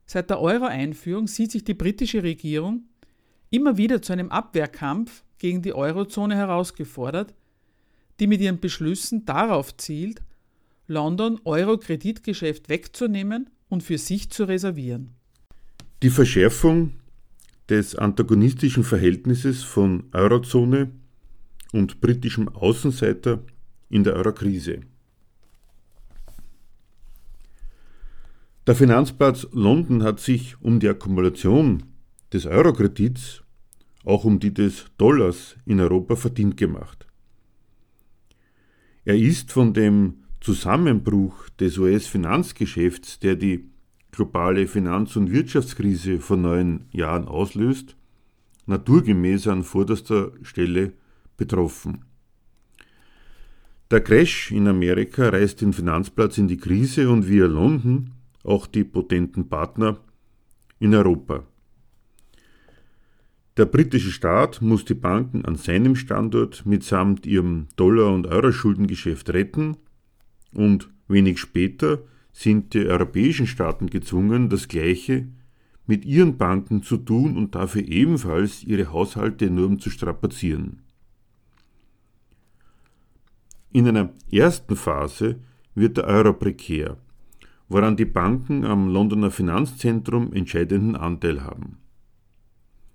Seit 0.06 0.30
der 0.30 0.40
Euro-Einführung 0.40 1.26
sieht 1.26 1.50
sich 1.50 1.64
die 1.64 1.74
britische 1.74 2.22
Regierung 2.22 2.84
immer 3.50 3.76
wieder 3.76 4.02
zu 4.02 4.12
einem 4.12 4.30
Abwehrkampf 4.30 5.24
gegen 5.38 5.62
die 5.62 5.74
Eurozone 5.74 6.36
herausgefordert, 6.36 7.34
die 8.20 8.26
mit 8.26 8.40
ihren 8.40 8.60
Beschlüssen 8.60 9.24
darauf 9.24 9.76
zielt, 9.76 10.22
London 10.86 11.40
Euro-Kreditgeschäft 11.44 12.68
wegzunehmen 12.68 13.50
und 13.68 13.82
für 13.82 13.98
sich 13.98 14.30
zu 14.30 14.44
reservieren. 14.44 15.14
Die 16.02 16.10
Verschärfung 16.10 16.94
des 17.68 17.96
antagonistischen 17.96 18.84
Verhältnisses 18.84 19.62
von 19.62 20.04
Eurozone 20.12 20.90
und 21.72 22.00
britischem 22.00 22.48
Außenseiter 22.48 23.42
in 23.88 24.04
der 24.04 24.14
Eurokrise. 24.14 24.80
Der 28.66 28.74
Finanzplatz 28.74 29.46
London 29.52 30.02
hat 30.02 30.20
sich 30.20 30.56
um 30.62 30.80
die 30.80 30.88
Akkumulation 30.88 31.82
des 32.32 32.46
Eurokredits, 32.46 33.42
auch 34.04 34.24
um 34.24 34.40
die 34.40 34.54
des 34.54 34.86
Dollars 34.96 35.56
in 35.66 35.80
Europa 35.80 36.16
verdient 36.16 36.56
gemacht. 36.56 37.06
Er 39.04 39.16
ist 39.16 39.52
von 39.52 39.74
dem 39.74 40.24
Zusammenbruch 40.40 41.50
des 41.60 41.76
US-Finanzgeschäfts, 41.76 43.18
der 43.18 43.36
die 43.36 43.68
globale 44.12 44.66
Finanz- 44.66 45.14
und 45.16 45.30
Wirtschaftskrise 45.30 46.18
vor 46.20 46.38
neun 46.38 46.86
Jahren 46.90 47.28
auslöst, 47.28 47.96
naturgemäß 48.64 49.46
an 49.46 49.62
vorderster 49.62 50.32
Stelle 50.40 50.94
betroffen. 51.36 52.06
Der 53.90 54.00
Crash 54.00 54.52
in 54.52 54.68
Amerika 54.68 55.28
reißt 55.28 55.60
den 55.60 55.74
Finanzplatz 55.74 56.38
in 56.38 56.48
die 56.48 56.56
Krise 56.56 57.10
und 57.10 57.28
via 57.28 57.44
London 57.44 58.10
auch 58.44 58.66
die 58.66 58.84
potenten 58.84 59.48
Partner 59.48 59.98
in 60.78 60.94
Europa. 60.94 61.44
Der 63.56 63.66
britische 63.66 64.10
Staat 64.10 64.62
muss 64.62 64.84
die 64.84 64.94
Banken 64.94 65.44
an 65.44 65.56
seinem 65.56 65.94
Standort 65.94 66.66
mitsamt 66.66 67.24
ihrem 67.24 67.68
Dollar- 67.76 68.12
und 68.12 68.26
Euro-Schuldengeschäft 68.26 69.30
retten 69.32 69.76
und 70.52 70.90
wenig 71.08 71.38
später 71.38 72.00
sind 72.32 72.74
die 72.74 72.86
europäischen 72.86 73.46
Staaten 73.46 73.88
gezwungen, 73.88 74.48
das 74.48 74.66
Gleiche 74.66 75.28
mit 75.86 76.04
ihren 76.04 76.36
Banken 76.36 76.82
zu 76.82 76.96
tun 76.96 77.36
und 77.36 77.54
dafür 77.54 77.82
ebenfalls 77.82 78.64
ihre 78.64 78.90
Haushalte 78.90 79.46
enorm 79.46 79.78
zu 79.78 79.88
strapazieren. 79.90 80.80
In 83.70 83.86
einer 83.86 84.10
ersten 84.32 84.74
Phase 84.74 85.36
wird 85.74 85.96
der 85.96 86.04
Euro 86.04 86.32
prekär 86.32 86.96
woran 87.68 87.96
die 87.96 88.04
Banken 88.04 88.64
am 88.64 88.88
Londoner 88.88 89.30
Finanzzentrum 89.30 90.32
entscheidenden 90.32 90.96
Anteil 90.96 91.42
haben. 91.42 91.78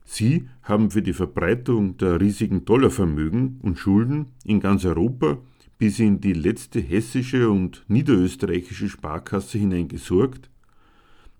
Sie 0.06 0.50
haben 0.64 0.90
für 0.90 1.02
die 1.02 1.14
Verbreitung 1.14 1.98
der 1.98 2.20
riesigen 2.20 2.66
Dollarvermögen 2.66 3.60
und 3.62 3.78
Schulden 3.78 4.28
in 4.44 4.60
ganz 4.60 4.84
Europa 4.86 5.38
bis 5.78 6.00
in 6.00 6.20
die 6.20 6.34
letzte 6.34 6.80
hessische 6.80 7.50
und 7.50 7.86
niederösterreichische 7.88 8.90
Sparkasse 8.90 9.58
hinein 9.58 9.88
gesorgt, 9.88 10.50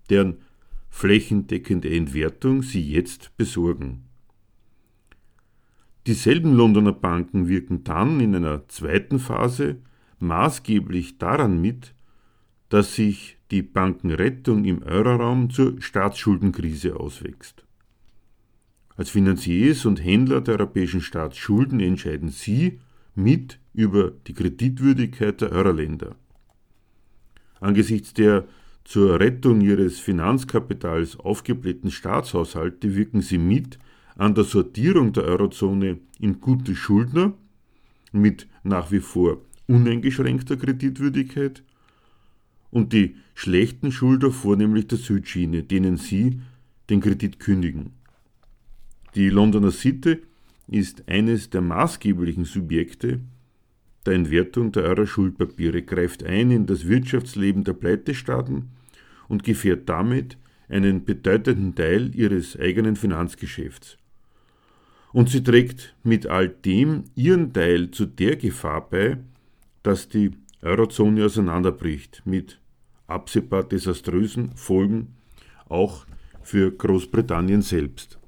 deren 0.08 0.38
flächendeckende 0.88 1.90
Entwertung 1.90 2.62
sie 2.62 2.82
jetzt 2.82 3.36
besorgen. 3.36 4.04
Dieselben 6.06 6.54
Londoner 6.54 6.92
Banken 6.92 7.48
wirken 7.48 7.84
dann 7.84 8.20
in 8.20 8.34
einer 8.34 8.66
zweiten 8.68 9.18
Phase 9.18 9.76
maßgeblich 10.18 11.18
daran 11.18 11.60
mit, 11.60 11.94
dass 12.70 12.94
sich 12.94 13.36
die 13.50 13.62
Bankenrettung 13.62 14.64
im 14.64 14.82
Euroraum 14.82 15.50
zur 15.50 15.80
Staatsschuldenkrise 15.82 16.98
auswächst. 16.98 17.64
Als 18.96 19.10
Finanziers 19.10 19.84
und 19.84 20.02
Händler 20.02 20.40
der 20.40 20.54
europäischen 20.54 21.00
Staatsschulden 21.00 21.80
entscheiden 21.80 22.30
Sie 22.30 22.80
mit 23.14 23.58
über 23.74 24.12
die 24.26 24.34
Kreditwürdigkeit 24.34 25.40
der 25.40 25.52
Euroländer. 25.52 26.16
Angesichts 27.60 28.14
der 28.14 28.46
zur 28.84 29.20
Rettung 29.20 29.60
ihres 29.60 30.00
Finanzkapitals 30.00 31.18
aufgeblähten 31.18 31.90
Staatshaushalte 31.90 32.96
wirken 32.96 33.20
sie 33.20 33.38
mit 33.38 33.78
an 34.16 34.34
der 34.34 34.44
Sortierung 34.44 35.12
der 35.12 35.24
Eurozone 35.24 35.98
in 36.18 36.40
gute 36.40 36.74
Schuldner 36.74 37.34
mit 38.12 38.48
nach 38.62 38.90
wie 38.90 39.00
vor 39.00 39.38
uneingeschränkter 39.66 40.56
Kreditwürdigkeit 40.56 41.62
und 42.70 42.92
die 42.92 43.16
schlechten 43.34 43.92
Schulder 43.92 44.30
vornehmlich 44.30 44.88
der 44.88 44.98
Südschiene, 44.98 45.62
denen 45.62 45.96
sie 45.96 46.40
den 46.88 47.00
Kredit 47.00 47.40
kündigen. 47.40 47.92
Die 49.14 49.28
Londoner 49.28 49.70
Sitte 49.70 50.20
ist 50.68 51.08
eines 51.08 51.50
der 51.50 51.62
maßgeblichen 51.62 52.44
Subjekte 52.44 53.20
der 54.06 54.14
Entwertung 54.14 54.72
der 54.72 54.84
Euro-Schuldpapiere, 54.84 55.82
greift 55.82 56.24
ein 56.24 56.50
in 56.50 56.66
das 56.66 56.86
Wirtschaftsleben 56.88 57.64
der 57.64 57.74
Pleitestaaten 57.74 58.70
und 59.28 59.44
gefährt 59.44 59.88
damit 59.88 60.38
einen 60.68 61.04
bedeutenden 61.04 61.74
Teil 61.74 62.14
ihres 62.14 62.58
eigenen 62.58 62.96
Finanzgeschäfts. 62.96 63.98
Und 65.12 65.28
sie 65.28 65.42
trägt 65.42 65.96
mit 66.04 66.26
all 66.26 66.48
dem 66.48 67.04
ihren 67.16 67.52
Teil 67.52 67.90
zu 67.90 68.06
der 68.06 68.36
Gefahr 68.36 68.88
bei, 68.88 69.18
dass 69.82 70.08
die 70.08 70.30
Eurozone 70.62 71.24
auseinanderbricht 71.24 72.22
mit 72.24 72.59
absehbar 73.10 73.64
desaströsen 73.64 74.52
Folgen 74.54 75.16
auch 75.68 76.06
für 76.42 76.70
Großbritannien 76.70 77.62
selbst. 77.62 78.18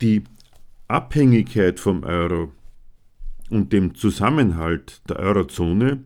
Die 0.00 0.24
Abhängigkeit 0.88 1.80
vom 1.80 2.04
Euro 2.04 2.52
und 3.50 3.72
dem 3.72 3.94
Zusammenhalt 3.94 5.00
der 5.08 5.16
Eurozone 5.16 6.04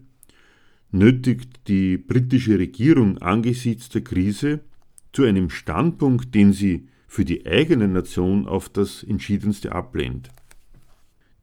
nötigt 0.93 1.69
die 1.69 1.99
britische 1.99 2.59
Regierung 2.59 3.19
angesichts 3.19 3.89
der 3.89 4.03
Krise 4.03 4.61
zu 5.13 5.25
einem 5.25 5.51
Standpunkt, 5.51 6.35
den 6.35 6.53
sie 6.53 6.89
für 7.07 7.25
die 7.25 7.45
eigene 7.47 7.89
Nation 7.89 8.47
auf 8.47 8.69
das 8.69 9.03
entschiedenste 9.03 9.73
ablehnt. 9.73 10.31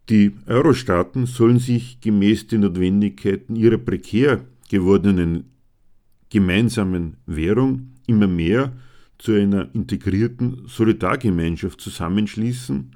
Die 0.10 0.32
Euro-Staaten 0.46 1.26
sollen 1.26 1.60
sich 1.60 2.00
gemäß 2.00 2.48
den 2.48 2.62
Notwendigkeiten 2.62 3.58
ihrer 3.58 3.78
prekär 3.78 4.46
gewordenen 4.70 5.52
gemeinsamen 6.30 7.18
Währung 7.26 7.92
immer 8.08 8.28
mehr 8.28 8.72
zu 9.18 9.34
einer 9.34 9.74
integrierten 9.76 10.62
Solidargemeinschaft 10.66 11.82
zusammenschließen, 11.82 12.96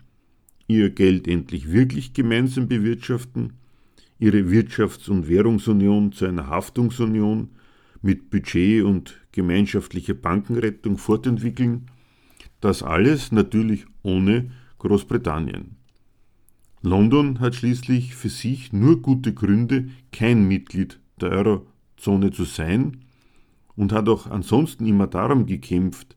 ihr 0.68 0.90
Geld 0.92 1.28
endlich 1.28 1.70
wirklich 1.70 2.14
gemeinsam 2.14 2.70
bewirtschaften, 2.70 3.54
ihre 4.18 4.50
Wirtschafts- 4.50 5.10
und 5.10 5.28
Währungsunion 5.28 6.14
zu 6.14 6.26
einer 6.26 6.48
Haftungsunion 6.48 7.50
mit 8.02 8.30
Budget 8.30 8.86
und 8.86 9.20
gemeinschaftlicher 9.34 10.14
Bankenrettung 10.14 10.98
fortentwickeln, 10.98 11.88
das 12.62 12.84
alles 12.84 13.34
natürlich 13.34 13.86
ohne 14.02 14.52
Großbritannien. 14.78 15.81
London 16.84 17.40
hat 17.40 17.56
schließlich 17.56 18.16
für 18.16 18.30
sich 18.30 18.74
nur 18.74 19.02
gute 19.02 19.34
Gründe, 19.34 19.90
kein 20.12 20.48
Mitglied 20.48 21.00
der 21.20 21.30
Eurozone 21.30 22.32
zu 22.32 22.44
sein 22.44 23.02
und 23.76 23.94
hat 23.94 24.10
auch 24.10 24.28
ansonsten 24.28 24.88
immer 24.88 25.08
darum 25.08 25.46
gekämpft, 25.46 26.16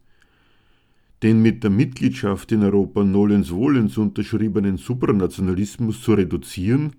den 1.23 1.43
mit 1.43 1.63
der 1.63 1.71
Mitgliedschaft 1.71 2.51
in 2.53 2.63
Europa 2.63 3.05
nolens 3.05 3.51
wohlens 3.51 3.99
unterschriebenen 3.99 4.79
Supranationalismus 4.79 6.03
zu 6.03 6.15
reduzieren 6.15 6.93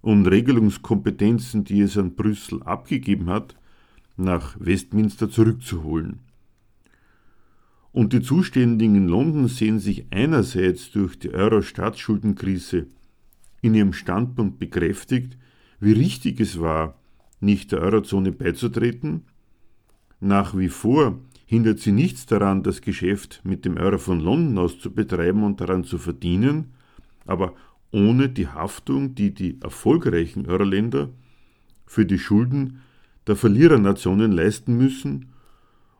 und 0.00 0.26
Regelungskompetenzen, 0.26 1.64
die 1.64 1.80
es 1.80 1.98
an 1.98 2.14
Brüssel 2.14 2.62
abgegeben 2.62 3.28
hat, 3.28 3.56
nach 4.16 4.56
Westminster 4.60 5.30
zurückzuholen. 5.30 6.20
Und 7.94 8.12
die 8.12 8.22
Zuständigen 8.22 8.96
in 8.96 9.06
London 9.06 9.46
sehen 9.46 9.78
sich 9.78 10.06
einerseits 10.10 10.90
durch 10.90 11.16
die 11.16 11.32
Euro-Staatsschuldenkrise 11.32 12.88
in 13.62 13.76
ihrem 13.76 13.92
Standpunkt 13.92 14.58
bekräftigt, 14.58 15.38
wie 15.78 15.92
richtig 15.92 16.40
es 16.40 16.58
war, 16.58 16.98
nicht 17.38 17.70
der 17.70 17.78
Eurozone 17.82 18.32
beizutreten. 18.32 19.22
Nach 20.18 20.58
wie 20.58 20.70
vor 20.70 21.20
hindert 21.46 21.78
sie 21.78 21.92
nichts 21.92 22.26
daran, 22.26 22.64
das 22.64 22.80
Geschäft 22.80 23.42
mit 23.44 23.64
dem 23.64 23.76
Euro 23.76 23.98
von 23.98 24.18
London 24.18 24.58
aus 24.58 24.80
zu 24.80 24.92
betreiben 24.92 25.44
und 25.44 25.60
daran 25.60 25.84
zu 25.84 25.96
verdienen, 25.96 26.72
aber 27.26 27.54
ohne 27.92 28.28
die 28.28 28.48
Haftung, 28.48 29.14
die 29.14 29.32
die 29.32 29.60
erfolgreichen 29.62 30.46
Euroländer 30.46 31.10
für 31.86 32.04
die 32.04 32.18
Schulden 32.18 32.80
der 33.28 33.36
Verlierernationen 33.36 34.32
leisten 34.32 34.76
müssen 34.76 35.26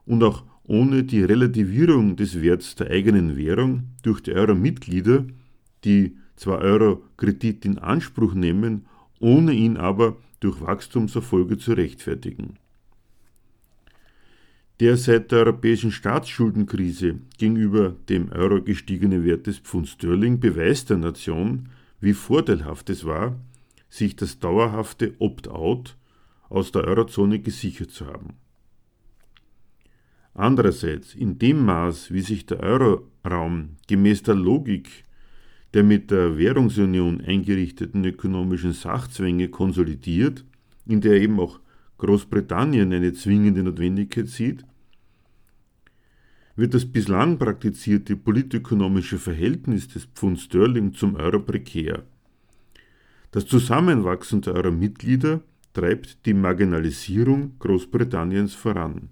und 0.07 0.25
auch 0.25 0.43
ohne 0.67 1.05
die 1.05 1.23
Relativierung 1.23 2.17
des 2.17 2.41
Werts 2.41 2.75
der 2.75 2.91
eigenen 2.91 3.37
Währung 3.37 3.85
durch 4.03 4.21
die 4.21 4.33
Euro-Mitglieder, 4.33 5.25
die 5.85 6.17
zwar 6.37 6.59
Euro-Kredit 6.59 7.65
in 7.65 7.79
Anspruch 7.79 8.35
nehmen, 8.35 8.87
ohne 9.21 9.53
ihn 9.53 9.77
aber 9.77 10.17
durch 10.41 10.61
Wachstumserfolge 10.61 11.59
zu 11.59 11.73
rechtfertigen. 11.73 12.59
Der 14.81 14.97
seit 14.97 15.31
der 15.31 15.41
europäischen 15.41 15.93
Staatsschuldenkrise 15.93 17.21
gegenüber 17.39 17.95
dem 18.09 18.33
Euro 18.33 18.61
gestiegene 18.61 19.25
Wert 19.25 19.47
des 19.47 19.59
Pfund 19.59 19.89
Sterling 19.89 20.41
beweist 20.41 20.91
der 20.91 20.97
Nation, 20.97 21.69
wie 22.01 22.13
vorteilhaft 22.13 22.91
es 22.91 23.05
war, 23.05 23.39
sich 23.89 24.17
das 24.17 24.41
dauerhafte 24.41 25.15
Opt-out 25.21 25.97
aus 26.49 26.73
der 26.73 26.85
Eurozone 26.85 27.39
gesichert 27.39 27.93
zu 27.93 28.07
haben. 28.07 28.35
Andererseits, 30.35 31.15
in 31.15 31.39
dem 31.39 31.65
Maß, 31.65 32.13
wie 32.13 32.21
sich 32.21 32.45
der 32.47 32.61
Euroraum 32.61 33.77
gemäß 33.87 34.23
der 34.25 34.35
Logik 34.35 35.05
der 35.75 35.83
mit 35.83 36.13
der 36.13 36.39
Währungsunion 36.39 37.21
eingerichteten 37.21 38.05
ökonomischen 38.05 38.73
Sachzwänge 38.73 39.49
konsolidiert, 39.49 40.45
in 40.87 41.01
der 41.01 41.21
eben 41.21 41.41
auch 41.41 41.59
Großbritannien 41.99 42.93
eine 42.93 43.13
zwingende 43.13 43.63
Notwendigkeit 43.63 44.29
sieht, 44.29 44.65
wird 46.55 46.75
das 46.75 46.87
bislang 46.87 47.39
praktizierte 47.39 48.15
politökonomische 48.15 49.19
Verhältnis 49.19 49.89
des 49.89 50.05
Pfund 50.05 50.39
Sterling 50.39 50.95
zum 50.95 51.17
Euro 51.17 51.41
prekär. 51.41 52.05
Das 53.33 53.47
Zusammenwachsen 53.47 54.43
der 54.43 54.55
Euro-Mitglieder 54.55 55.41
treibt 55.73 56.25
die 56.25 56.35
Marginalisierung 56.35 57.59
Großbritanniens 57.59 58.55
voran. 58.55 59.11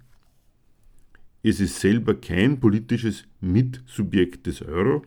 Es 1.45 1.59
ist 1.59 1.81
selber 1.81 2.15
kein 2.15 2.61
politisches 2.61 3.25
Mitsubjekt 3.41 4.47
des 4.47 4.61
Euro 4.61 5.03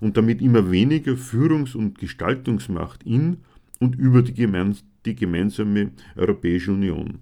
und 0.00 0.16
damit 0.16 0.40
immer 0.40 0.70
weniger 0.70 1.16
Führungs- 1.18 1.76
und 1.76 1.98
Gestaltungsmacht 1.98 3.02
in 3.02 3.38
und 3.78 3.94
über 3.94 4.22
die, 4.22 4.32
gemeins 4.32 4.84
die 5.04 5.14
gemeinsame 5.14 5.92
Europäische 6.16 6.72
Union. 6.72 7.18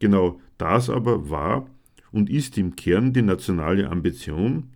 Genau 0.00 0.40
das 0.58 0.90
aber 0.90 1.30
war 1.30 1.70
und 2.10 2.28
ist 2.28 2.58
im 2.58 2.74
Kern 2.74 3.12
die 3.12 3.22
nationale 3.22 3.88
Ambition, 3.88 4.70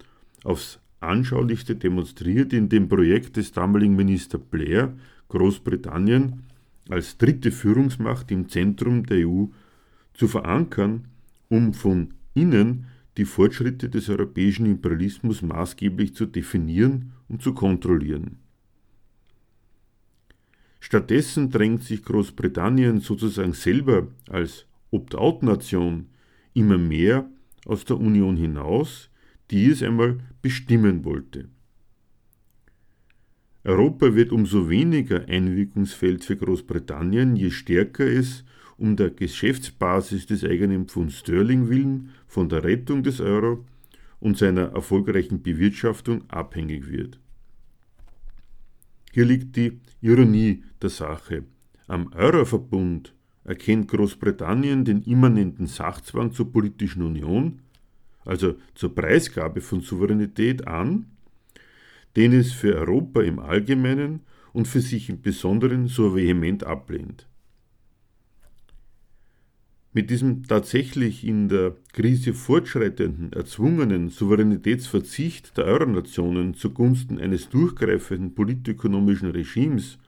aufs 0.45 0.79
anschaulichste 1.01 1.75
demonstriert 1.75 2.53
in 2.53 2.69
dem 2.69 2.89
Projekt 2.89 3.37
des 3.37 3.51
damaligen 3.51 3.97
Minister 3.97 4.39
Blair, 4.39 4.95
Großbritannien 5.29 6.45
als 6.89 7.19
dritte 7.19 7.51
Führungsmacht 7.51 8.31
im 8.31 8.49
Zentrum 8.49 9.05
der 9.05 9.27
EU 9.29 9.47
zu 10.15 10.29
verankern 10.29 11.09
um 11.53 11.75
von 11.75 12.15
innen 12.33 12.87
die 13.19 13.27
Fortschritte 13.27 13.91
des 13.91 14.09
europäischen 14.09 14.65
Imperialismus 14.65 15.43
maßgeblich 15.43 16.15
zu 16.15 16.25
definieren 16.25 17.13
und 17.29 17.43
zu 17.43 17.53
kontrollieren. 17.53 18.39
Stattdessen 20.81 21.51
drängt 21.51 21.83
sich 21.83 22.03
Großbritannien 22.05 23.01
sozusagen 23.01 23.53
selber 23.53 24.09
als 24.31 24.65
Opt-out-Nation 24.91 26.07
immer 26.55 26.79
mehr 26.79 27.29
aus 27.67 27.85
der 27.85 27.99
Union 27.99 28.37
hinaus, 28.39 29.11
die 29.51 29.67
es 29.67 29.83
einmal 29.83 30.21
bestimmen 30.41 31.05
wollte. 31.05 31.51
Europa 33.63 34.15
wird 34.15 34.33
umso 34.33 34.71
weniger 34.71 35.29
Einwirkungsfeld 35.29 36.25
für 36.25 36.37
Großbritannien, 36.37 37.37
je 37.37 37.51
stärker 37.51 38.07
es 38.07 38.43
um 38.77 38.97
der 38.97 39.11
Geschäftsbasis 39.11 40.27
des 40.27 40.45
eigenen 40.45 40.87
Pfund 40.87 41.13
Sterling 41.13 41.69
willen 41.69 42.11
von 42.27 42.49
der 42.49 42.65
Rettung 42.65 43.03
des 43.03 43.21
Euro 43.21 43.65
und 44.21 44.39
seiner 44.39 44.73
erfolgreichen 44.73 45.43
Bewirtschaftung 45.43 46.25
abhängig 46.29 46.89
wird. 46.89 47.19
Hier 49.13 49.25
liegt 49.25 49.57
die 49.57 49.81
Ironie 50.01 50.65
der 50.81 50.91
Sache. 50.91 51.45
Am 51.87 52.13
Euroverbund 52.15 53.15
erkennt 53.45 53.89
Großbritannien 53.89 54.85
den 54.85 55.03
immanenten 55.03 55.67
Sachzwang 55.67 56.33
zur 56.33 56.51
politischen 56.53 57.03
Union, 57.03 57.61
also 58.25 58.55
zur 58.75 58.95
Preisgabe 58.95 59.61
von 59.61 59.81
Souveränität 59.81 60.67
an, 60.67 61.07
den 62.17 62.33
es 62.33 62.53
für 62.53 62.75
Europa 62.77 63.23
im 63.23 63.39
Allgemeinen 63.39 64.21
und 64.53 64.69
für 64.69 64.81
sich 64.81 65.09
im 65.09 65.21
Besonderen 65.21 65.89
so 65.89 66.15
vehement 66.15 66.65
ablehnt. 66.65 67.27
Mit 69.95 70.09
diesem 70.09 70.45
tatsächlich 70.45 71.23
in 71.23 71.51
der 71.51 71.77
Krise 71.93 72.33
fortschreitenden, 72.33 73.31
erzwungenen 73.35 74.09
Souveränitätsverzicht 74.09 75.55
der 75.59 75.67
Euronationen 75.67 76.55
zugunsten 76.55 77.19
eines 77.19 77.51
durchgreifenden 77.51 78.35
politökonomischen 78.35 79.31
Regimes 79.31 79.99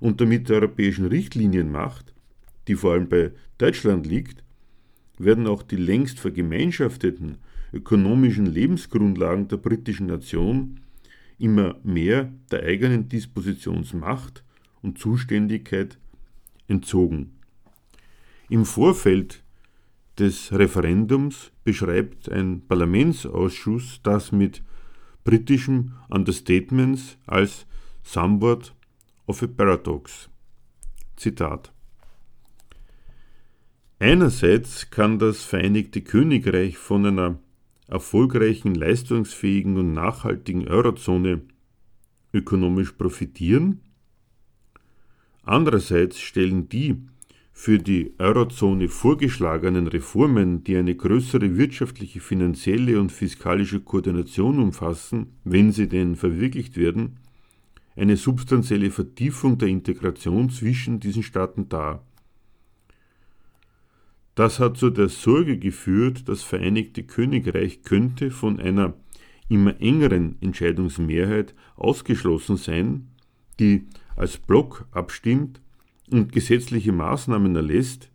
und 0.00 0.20
damit 0.20 0.50
der 0.50 0.56
europäischen 0.56 1.06
Richtlinienmacht, 1.06 2.12
die 2.68 2.74
vor 2.74 2.92
allem 2.92 3.08
bei 3.08 3.32
Deutschland 3.56 4.06
liegt, 4.06 4.44
werden 5.16 5.46
auch 5.46 5.62
die 5.62 5.76
längst 5.76 6.20
vergemeinschafteten 6.20 7.38
ökonomischen 7.72 8.44
Lebensgrundlagen 8.44 9.48
der 9.48 9.56
britischen 9.56 10.08
Nation 10.08 10.80
immer 11.38 11.80
mehr 11.84 12.30
der 12.50 12.64
eigenen 12.64 13.08
Dispositionsmacht 13.08 14.44
und 14.82 14.98
Zuständigkeit 14.98 15.96
entzogen. 16.68 17.41
Im 18.52 18.66
Vorfeld 18.66 19.42
des 20.18 20.52
Referendums 20.52 21.52
beschreibt 21.64 22.30
ein 22.30 22.60
Parlamentsausschuss 22.68 24.00
das 24.02 24.30
mit 24.30 24.62
britischem 25.24 25.94
Understatements 26.10 27.16
als 27.24 27.64
somewhat 28.02 28.74
of 29.26 29.42
a 29.42 29.46
paradox. 29.46 30.28
Zitat. 31.16 31.72
Einerseits 33.98 34.90
kann 34.90 35.18
das 35.18 35.44
Vereinigte 35.44 36.02
Königreich 36.02 36.76
von 36.76 37.06
einer 37.06 37.38
erfolgreichen, 37.86 38.74
leistungsfähigen 38.74 39.78
und 39.78 39.94
nachhaltigen 39.94 40.68
Eurozone 40.68 41.40
ökonomisch 42.34 42.92
profitieren. 42.92 43.80
Andererseits 45.42 46.20
stellen 46.20 46.68
die 46.68 47.06
für 47.52 47.78
die 47.78 48.14
Eurozone 48.18 48.88
vorgeschlagenen 48.88 49.86
Reformen, 49.86 50.64
die 50.64 50.76
eine 50.76 50.94
größere 50.94 51.56
wirtschaftliche, 51.56 52.20
finanzielle 52.20 52.98
und 52.98 53.12
fiskalische 53.12 53.80
Koordination 53.80 54.58
umfassen, 54.58 55.34
wenn 55.44 55.70
sie 55.70 55.88
denn 55.88 56.16
verwirklicht 56.16 56.76
werden, 56.76 57.18
eine 57.94 58.16
substanzielle 58.16 58.90
Vertiefung 58.90 59.58
der 59.58 59.68
Integration 59.68 60.48
zwischen 60.50 60.98
diesen 60.98 61.22
Staaten 61.22 61.68
dar. 61.68 62.04
Das 64.34 64.58
hat 64.58 64.78
zu 64.78 64.88
der 64.88 65.10
Sorge 65.10 65.58
geführt, 65.58 66.26
das 66.26 66.42
Vereinigte 66.42 67.02
Königreich 67.02 67.82
könnte 67.82 68.30
von 68.30 68.58
einer 68.58 68.94
immer 69.50 69.78
engeren 69.78 70.36
Entscheidungsmehrheit 70.40 71.54
ausgeschlossen 71.76 72.56
sein, 72.56 73.08
die 73.60 73.86
als 74.16 74.38
Block 74.38 74.86
abstimmt 74.90 75.60
und 76.12 76.32
gesetzliche 76.32 76.92
Maßnahmen 76.92 77.56
erlässt, 77.56 78.10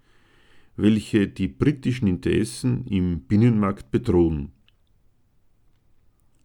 welche 0.75 1.27
die 1.27 1.47
britischen 1.47 2.07
Interessen 2.07 2.85
im 2.85 3.21
Binnenmarkt 3.21 3.91
bedrohen. 3.91 4.51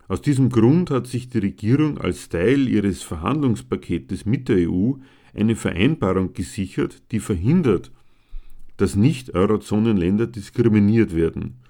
Aus 0.08 0.20
diesem 0.20 0.50
Grund 0.50 0.90
hat 0.90 1.06
sich 1.06 1.28
die 1.28 1.38
Regierung 1.38 1.98
als 1.98 2.28
Teil 2.28 2.68
ihres 2.68 3.02
Verhandlungspaketes 3.02 4.26
mit 4.26 4.48
der 4.48 4.68
EU 4.70 4.94
eine 5.34 5.56
Vereinbarung 5.56 6.32
gesichert, 6.32 7.02
die 7.12 7.20
verhindert, 7.20 7.92
dass 8.76 8.96
Nicht-Eurozonen-Länder 8.96 10.26
diskriminiert 10.26 11.14
werden, 11.14 11.60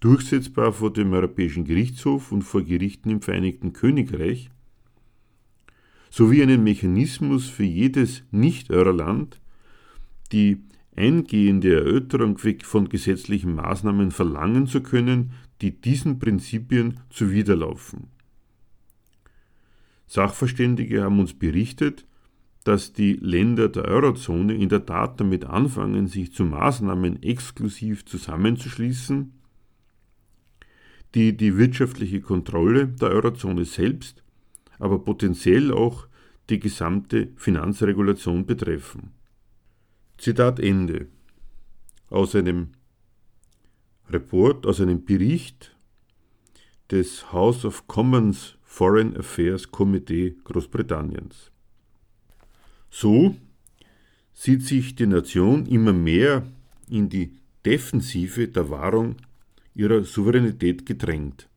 durchsetzbar 0.00 0.72
vor 0.72 0.92
dem 0.92 1.12
Europäischen 1.12 1.64
Gerichtshof 1.64 2.32
und 2.32 2.42
vor 2.42 2.62
Gerichten 2.62 3.10
im 3.10 3.22
Vereinigten 3.22 3.72
Königreich, 3.72 4.50
sowie 6.10 6.42
einen 6.42 6.62
Mechanismus 6.62 7.48
für 7.48 7.64
jedes 7.64 8.22
Nicht-Euro-Land, 8.30 9.40
die 10.32 10.62
eingehende 10.96 11.74
Erörterung 11.74 12.38
von 12.62 12.88
gesetzlichen 12.88 13.54
Maßnahmen 13.54 14.10
verlangen 14.10 14.66
zu 14.66 14.82
können, 14.82 15.32
die 15.60 15.80
diesen 15.80 16.18
Prinzipien 16.18 17.00
zuwiderlaufen. 17.10 18.08
Sachverständige 20.06 21.02
haben 21.02 21.20
uns 21.20 21.34
berichtet, 21.34 22.06
dass 22.64 22.92
die 22.92 23.14
Länder 23.14 23.68
der 23.68 23.84
Eurozone 23.84 24.54
in 24.54 24.68
der 24.68 24.86
Tat 24.86 25.20
damit 25.20 25.44
anfangen, 25.44 26.08
sich 26.08 26.32
zu 26.32 26.44
Maßnahmen 26.44 27.22
exklusiv 27.22 28.04
zusammenzuschließen, 28.06 29.32
die 31.14 31.36
die 31.36 31.56
wirtschaftliche 31.56 32.20
Kontrolle 32.20 32.88
der 32.88 33.10
Eurozone 33.10 33.64
selbst 33.64 34.24
aber 34.78 34.98
potenziell 34.98 35.72
auch 35.72 36.06
die 36.50 36.60
gesamte 36.60 37.28
Finanzregulation 37.36 38.46
betreffen. 38.46 39.10
Zitat 40.18 40.60
Ende. 40.60 41.08
Aus 42.08 42.34
einem 42.34 42.68
Report, 44.08 44.66
aus 44.66 44.80
einem 44.80 45.04
Bericht 45.04 45.76
des 46.90 47.32
House 47.32 47.64
of 47.64 47.88
Commons 47.88 48.56
Foreign 48.62 49.16
Affairs 49.16 49.70
Committee 49.70 50.36
Großbritanniens. 50.44 51.50
So 52.90 53.34
sieht 54.32 54.62
sich 54.62 54.94
die 54.94 55.06
Nation 55.06 55.66
immer 55.66 55.92
mehr 55.92 56.46
in 56.88 57.08
die 57.08 57.32
Defensive 57.64 58.48
der 58.48 58.70
Wahrung 58.70 59.16
ihrer 59.74 60.04
Souveränität 60.04 60.86
gedrängt. 60.86 61.48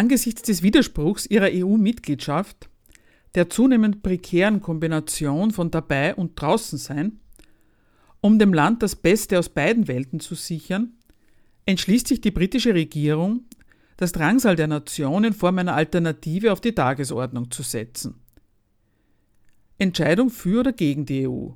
Angesichts 0.00 0.40
des 0.40 0.62
Widerspruchs 0.62 1.26
ihrer 1.26 1.50
EU-Mitgliedschaft, 1.52 2.70
der 3.34 3.50
zunehmend 3.50 4.02
prekären 4.02 4.62
Kombination 4.62 5.50
von 5.50 5.70
dabei 5.70 6.14
und 6.14 6.40
draußen 6.40 6.78
sein, 6.78 7.20
um 8.22 8.38
dem 8.38 8.54
Land 8.54 8.82
das 8.82 8.96
Beste 8.96 9.38
aus 9.38 9.50
beiden 9.50 9.88
Welten 9.88 10.18
zu 10.18 10.34
sichern, 10.34 10.94
entschließt 11.66 12.08
sich 12.08 12.22
die 12.22 12.30
britische 12.30 12.72
Regierung, 12.72 13.44
das 13.98 14.12
Drangsal 14.12 14.56
der 14.56 14.68
Nation 14.68 15.22
in 15.22 15.34
Form 15.34 15.58
einer 15.58 15.74
Alternative 15.74 16.50
auf 16.50 16.62
die 16.62 16.74
Tagesordnung 16.74 17.50
zu 17.50 17.62
setzen. 17.62 18.22
Entscheidung 19.76 20.30
für 20.30 20.60
oder 20.60 20.72
gegen 20.72 21.04
die 21.04 21.28
EU, 21.28 21.48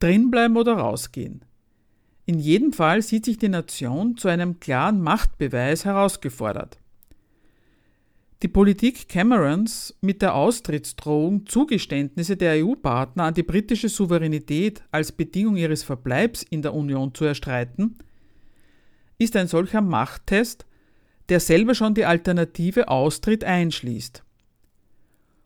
drinbleiben 0.00 0.58
oder 0.58 0.74
rausgehen. 0.74 1.46
In 2.26 2.40
jedem 2.40 2.74
Fall 2.74 3.00
sieht 3.00 3.24
sich 3.24 3.38
die 3.38 3.48
Nation 3.48 4.18
zu 4.18 4.28
einem 4.28 4.60
klaren 4.60 5.00
Machtbeweis 5.00 5.86
herausgefordert. 5.86 6.76
Die 8.42 8.48
Politik 8.48 9.08
Camerons 9.08 9.96
mit 10.02 10.20
der 10.20 10.34
Austrittsdrohung 10.34 11.46
Zugeständnisse 11.46 12.36
der 12.36 12.62
EU-Partner 12.62 13.24
an 13.24 13.34
die 13.34 13.42
britische 13.42 13.88
Souveränität 13.88 14.82
als 14.90 15.10
Bedingung 15.10 15.56
ihres 15.56 15.82
Verbleibs 15.82 16.42
in 16.42 16.60
der 16.60 16.74
Union 16.74 17.14
zu 17.14 17.24
erstreiten, 17.24 17.96
ist 19.16 19.36
ein 19.36 19.48
solcher 19.48 19.80
Machttest, 19.80 20.66
der 21.30 21.40
selber 21.40 21.74
schon 21.74 21.94
die 21.94 22.04
Alternative 22.04 22.88
Austritt 22.88 23.42
einschließt. 23.42 24.22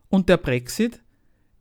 Und 0.09 0.27
der 0.27 0.35
Brexit 0.35 1.01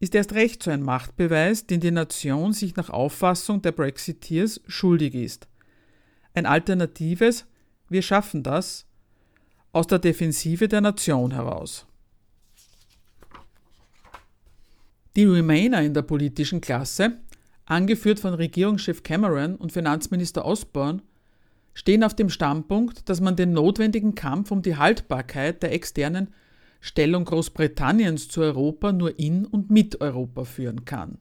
ist 0.01 0.17
erst 0.17 0.33
recht 0.33 0.65
so 0.65 0.73
ein 0.73 0.83
Machtbeweis, 0.83 1.65
den 1.65 1.79
die 1.79 1.93
Nation 1.93 2.53
sich 2.53 2.75
nach 2.75 2.91
Auffassung 2.91 3.63
der 3.63 3.71
Brexiteers 3.71 4.61
schuldig 4.67 5.15
ist. 5.15 5.47
Ein 6.35 6.47
alternatives 6.47 7.47
Wir 7.89 8.03
schaffen 8.03 8.43
das 8.43 8.90
aus 9.73 9.87
der 9.87 9.99
Defensive 9.99 10.69
der 10.69 10.81
Nation 10.81 11.33
heraus. 11.33 11.87
Die 15.17 15.25
Remainer 15.25 15.83
in 15.83 15.95
der 15.95 16.03
politischen 16.03 16.61
Klasse, 16.61 17.19
angeführt 17.67 18.21
von 18.21 18.35
Regierungschef 18.35 19.03
Cameron 19.03 19.57
und 19.57 19.73
Finanzminister 19.73 20.45
Osborne, 20.45 21.03
stehen 21.75 22.05
auf 22.05 22.15
dem 22.15 22.29
Standpunkt, 22.29 23.09
dass 23.09 23.21
man 23.21 23.37
den 23.37 23.53
notwendigen 23.53 24.15
Kampf 24.15 24.51
um 24.51 24.63
die 24.63 24.77
Haltbarkeit 24.77 25.63
der 25.63 25.73
externen 25.73 26.29
Stellung 26.81 27.25
Großbritanniens 27.25 28.29
zu 28.29 28.41
Europa 28.41 28.93
nur 28.93 29.19
in 29.19 29.45
und 29.45 29.71
mit 29.71 30.01
Europa 30.01 30.45
führen 30.45 30.85
kann. 30.85 31.19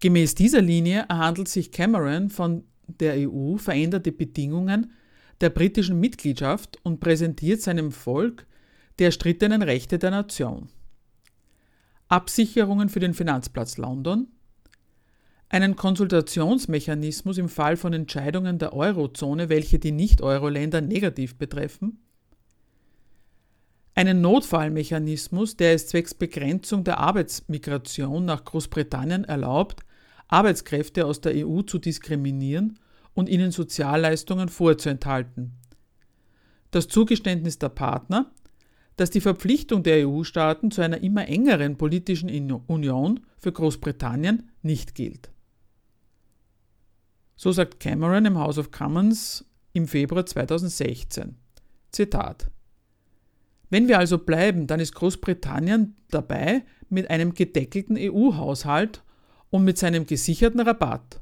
Gemäß 0.00 0.34
dieser 0.34 0.60
Linie 0.60 1.06
erhandelt 1.08 1.48
sich 1.48 1.72
Cameron 1.72 2.30
von 2.30 2.64
der 2.86 3.28
EU 3.28 3.56
veränderte 3.56 4.12
Bedingungen 4.12 4.92
der 5.40 5.50
britischen 5.50 6.00
Mitgliedschaft 6.00 6.78
und 6.82 7.00
präsentiert 7.00 7.60
seinem 7.60 7.92
Volk 7.92 8.46
der 8.98 9.06
erstrittenen 9.06 9.62
Rechte 9.62 9.98
der 9.98 10.10
Nation, 10.10 10.68
Absicherungen 12.08 12.88
für 12.88 13.00
den 13.00 13.14
Finanzplatz 13.14 13.76
London, 13.76 14.28
einen 15.48 15.76
Konsultationsmechanismus 15.76 17.38
im 17.38 17.48
Fall 17.48 17.76
von 17.76 17.92
Entscheidungen 17.92 18.58
der 18.58 18.72
Eurozone, 18.72 19.48
welche 19.48 19.78
die 19.78 19.92
Nicht-Euro-Länder 19.92 20.80
negativ 20.80 21.36
betreffen, 21.36 22.00
einen 23.94 24.20
Notfallmechanismus, 24.20 25.56
der 25.56 25.72
es 25.72 25.86
zwecks 25.86 26.12
Begrenzung 26.12 26.84
der 26.84 26.98
Arbeitsmigration 26.98 28.26
nach 28.26 28.44
Großbritannien 28.44 29.24
erlaubt, 29.24 29.80
Arbeitskräfte 30.28 31.06
aus 31.06 31.20
der 31.20 31.46
EU 31.46 31.62
zu 31.62 31.78
diskriminieren 31.78 32.78
und 33.16 33.28
ihnen 33.30 33.50
Sozialleistungen 33.50 34.48
vorzuenthalten. 34.48 35.54
Das 36.70 36.86
Zugeständnis 36.86 37.58
der 37.58 37.70
Partner, 37.70 38.30
dass 38.96 39.10
die 39.10 39.22
Verpflichtung 39.22 39.82
der 39.82 40.06
EU-Staaten 40.06 40.70
zu 40.70 40.82
einer 40.82 41.02
immer 41.02 41.26
engeren 41.26 41.76
politischen 41.76 42.30
Union 42.66 43.20
für 43.38 43.52
Großbritannien 43.52 44.50
nicht 44.62 44.94
gilt. 44.94 45.30
So 47.36 47.52
sagt 47.52 47.80
Cameron 47.80 48.26
im 48.26 48.38
House 48.38 48.58
of 48.58 48.70
Commons 48.70 49.44
im 49.72 49.88
Februar 49.88 50.26
2016. 50.26 51.36
Zitat. 51.92 52.50
Wenn 53.70 53.88
wir 53.88 53.98
also 53.98 54.18
bleiben, 54.18 54.66
dann 54.66 54.80
ist 54.80 54.94
Großbritannien 54.94 55.96
dabei 56.10 56.64
mit 56.90 57.10
einem 57.10 57.34
gedeckelten 57.34 57.96
EU-Haushalt 57.98 59.02
und 59.50 59.64
mit 59.64 59.78
seinem 59.78 60.06
gesicherten 60.06 60.60
Rabatt. 60.60 61.20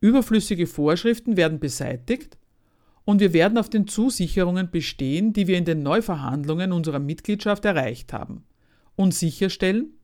Überflüssige 0.00 0.66
Vorschriften 0.66 1.36
werden 1.36 1.58
beseitigt 1.58 2.38
und 3.04 3.20
wir 3.20 3.32
werden 3.32 3.58
auf 3.58 3.68
den 3.68 3.86
Zusicherungen 3.86 4.70
bestehen, 4.70 5.32
die 5.32 5.46
wir 5.46 5.58
in 5.58 5.64
den 5.64 5.82
Neuverhandlungen 5.82 6.72
unserer 6.72 6.98
Mitgliedschaft 6.98 7.64
erreicht 7.64 8.12
haben 8.12 8.44
und 8.96 9.14
sicherstellen, 9.14 9.94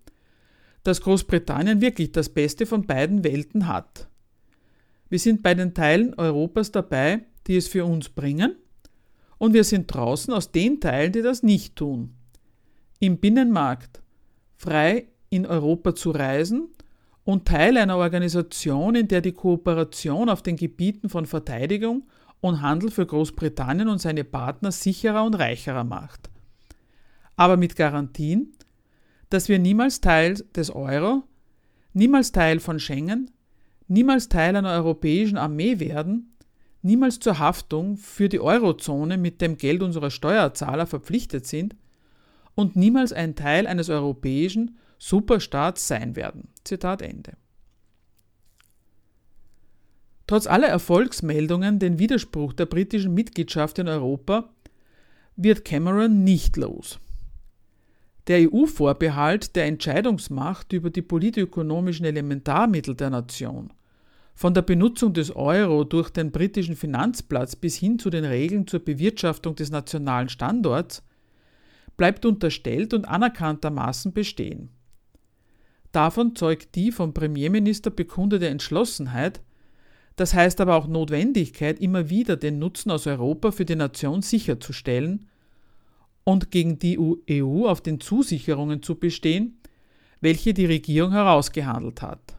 dass 0.82 1.00
Großbritannien 1.00 1.80
wirklich 1.80 2.12
das 2.12 2.28
Beste 2.28 2.66
von 2.66 2.86
beiden 2.86 3.24
Welten 3.24 3.68
hat. 3.68 4.08
Wir 5.08 5.18
sind 5.18 5.42
bei 5.42 5.54
den 5.54 5.74
Teilen 5.74 6.14
Europas 6.14 6.72
dabei, 6.72 7.24
die 7.46 7.56
es 7.56 7.68
für 7.68 7.84
uns 7.84 8.08
bringen, 8.08 8.56
und 9.38 9.52
wir 9.52 9.64
sind 9.64 9.92
draußen 9.92 10.32
aus 10.32 10.52
den 10.52 10.80
Teilen, 10.80 11.12
die 11.12 11.22
das 11.22 11.42
nicht 11.42 11.76
tun. 11.76 12.14
Im 13.00 13.18
Binnenmarkt 13.18 14.02
frei 14.56 15.08
in 15.28 15.44
Europa 15.44 15.94
zu 15.94 16.10
reisen 16.10 16.68
und 17.24 17.46
Teil 17.46 17.76
einer 17.78 17.96
Organisation, 17.96 18.94
in 18.94 19.08
der 19.08 19.20
die 19.20 19.32
Kooperation 19.32 20.28
auf 20.28 20.42
den 20.42 20.56
Gebieten 20.56 21.08
von 21.08 21.26
Verteidigung 21.26 22.04
und 22.40 22.60
Handel 22.60 22.90
für 22.90 23.06
Großbritannien 23.06 23.88
und 23.88 23.98
seine 23.98 24.24
Partner 24.24 24.70
sicherer 24.70 25.24
und 25.24 25.34
reicherer 25.34 25.84
macht. 25.84 26.28
Aber 27.36 27.56
mit 27.56 27.76
Garantien, 27.76 28.52
dass 29.30 29.48
wir 29.48 29.58
niemals 29.58 30.00
Teil 30.00 30.34
des 30.54 30.70
Euro, 30.70 31.24
niemals 31.94 32.32
Teil 32.32 32.60
von 32.60 32.78
Schengen, 32.78 33.30
niemals 33.88 34.28
Teil 34.28 34.54
einer 34.54 34.72
europäischen 34.72 35.38
Armee 35.38 35.80
werden, 35.80 36.36
niemals 36.82 37.18
zur 37.18 37.38
Haftung 37.38 37.96
für 37.96 38.28
die 38.28 38.40
Eurozone 38.40 39.16
mit 39.16 39.40
dem 39.40 39.56
Geld 39.56 39.82
unserer 39.82 40.10
Steuerzahler 40.10 40.86
verpflichtet 40.86 41.46
sind 41.46 41.74
und 42.54 42.76
niemals 42.76 43.12
ein 43.12 43.34
Teil 43.34 43.66
eines 43.66 43.88
europäischen 43.88 44.76
Superstaats 44.98 45.88
sein 45.88 46.16
werden. 46.16 46.48
Zitat 46.64 47.02
Ende. 47.02 47.32
Trotz 50.26 50.46
aller 50.46 50.68
Erfolgsmeldungen 50.68 51.78
den 51.78 51.98
Widerspruch 51.98 52.54
der 52.54 52.66
britischen 52.66 53.12
Mitgliedschaft 53.12 53.78
in 53.78 53.88
Europa 53.88 54.50
wird 55.36 55.64
Cameron 55.64 56.24
nicht 56.24 56.56
los. 56.56 56.98
Der 58.26 58.50
EU-Vorbehalt 58.50 59.54
der 59.54 59.66
Entscheidungsmacht 59.66 60.72
über 60.72 60.88
die 60.88 61.02
politökonomischen 61.02 62.06
Elementarmittel 62.06 62.94
der 62.94 63.10
Nation– 63.10 63.72
von 64.34 64.52
der 64.52 64.62
Benutzung 64.62 65.12
des 65.12 65.34
Euro 65.34 65.84
durch 65.84 66.10
den 66.10 66.32
britischen 66.32 66.76
Finanzplatz 66.76 67.54
bis 67.54 67.76
hin 67.76 67.98
zu 67.98 68.10
den 68.10 68.24
Regeln 68.24 68.66
zur 68.66 68.80
Bewirtschaftung 68.80 69.54
des 69.54 69.70
nationalen 69.70 70.28
Standorts 70.28 71.02
bleibt 71.96 72.26
unterstellt 72.26 72.92
und 72.92 73.04
anerkanntermaßen 73.04 74.12
bestehen. 74.12 74.70
Davon 75.94 76.34
zeugt 76.34 76.74
die 76.74 76.90
vom 76.90 77.14
Premierminister 77.14 77.88
bekundete 77.88 78.48
Entschlossenheit, 78.48 79.40
das 80.16 80.34
heißt 80.34 80.60
aber 80.60 80.74
auch 80.74 80.88
Notwendigkeit, 80.88 81.78
immer 81.78 82.10
wieder 82.10 82.36
den 82.36 82.58
Nutzen 82.58 82.90
aus 82.90 83.06
Europa 83.06 83.52
für 83.52 83.64
die 83.64 83.76
Nation 83.76 84.20
sicherzustellen 84.20 85.28
und 86.24 86.50
gegen 86.50 86.80
die 86.80 86.98
EU 86.98 87.68
auf 87.68 87.80
den 87.80 88.00
Zusicherungen 88.00 88.82
zu 88.82 88.96
bestehen, 88.96 89.60
welche 90.20 90.52
die 90.52 90.66
Regierung 90.66 91.12
herausgehandelt 91.12 92.02
hat. 92.02 92.38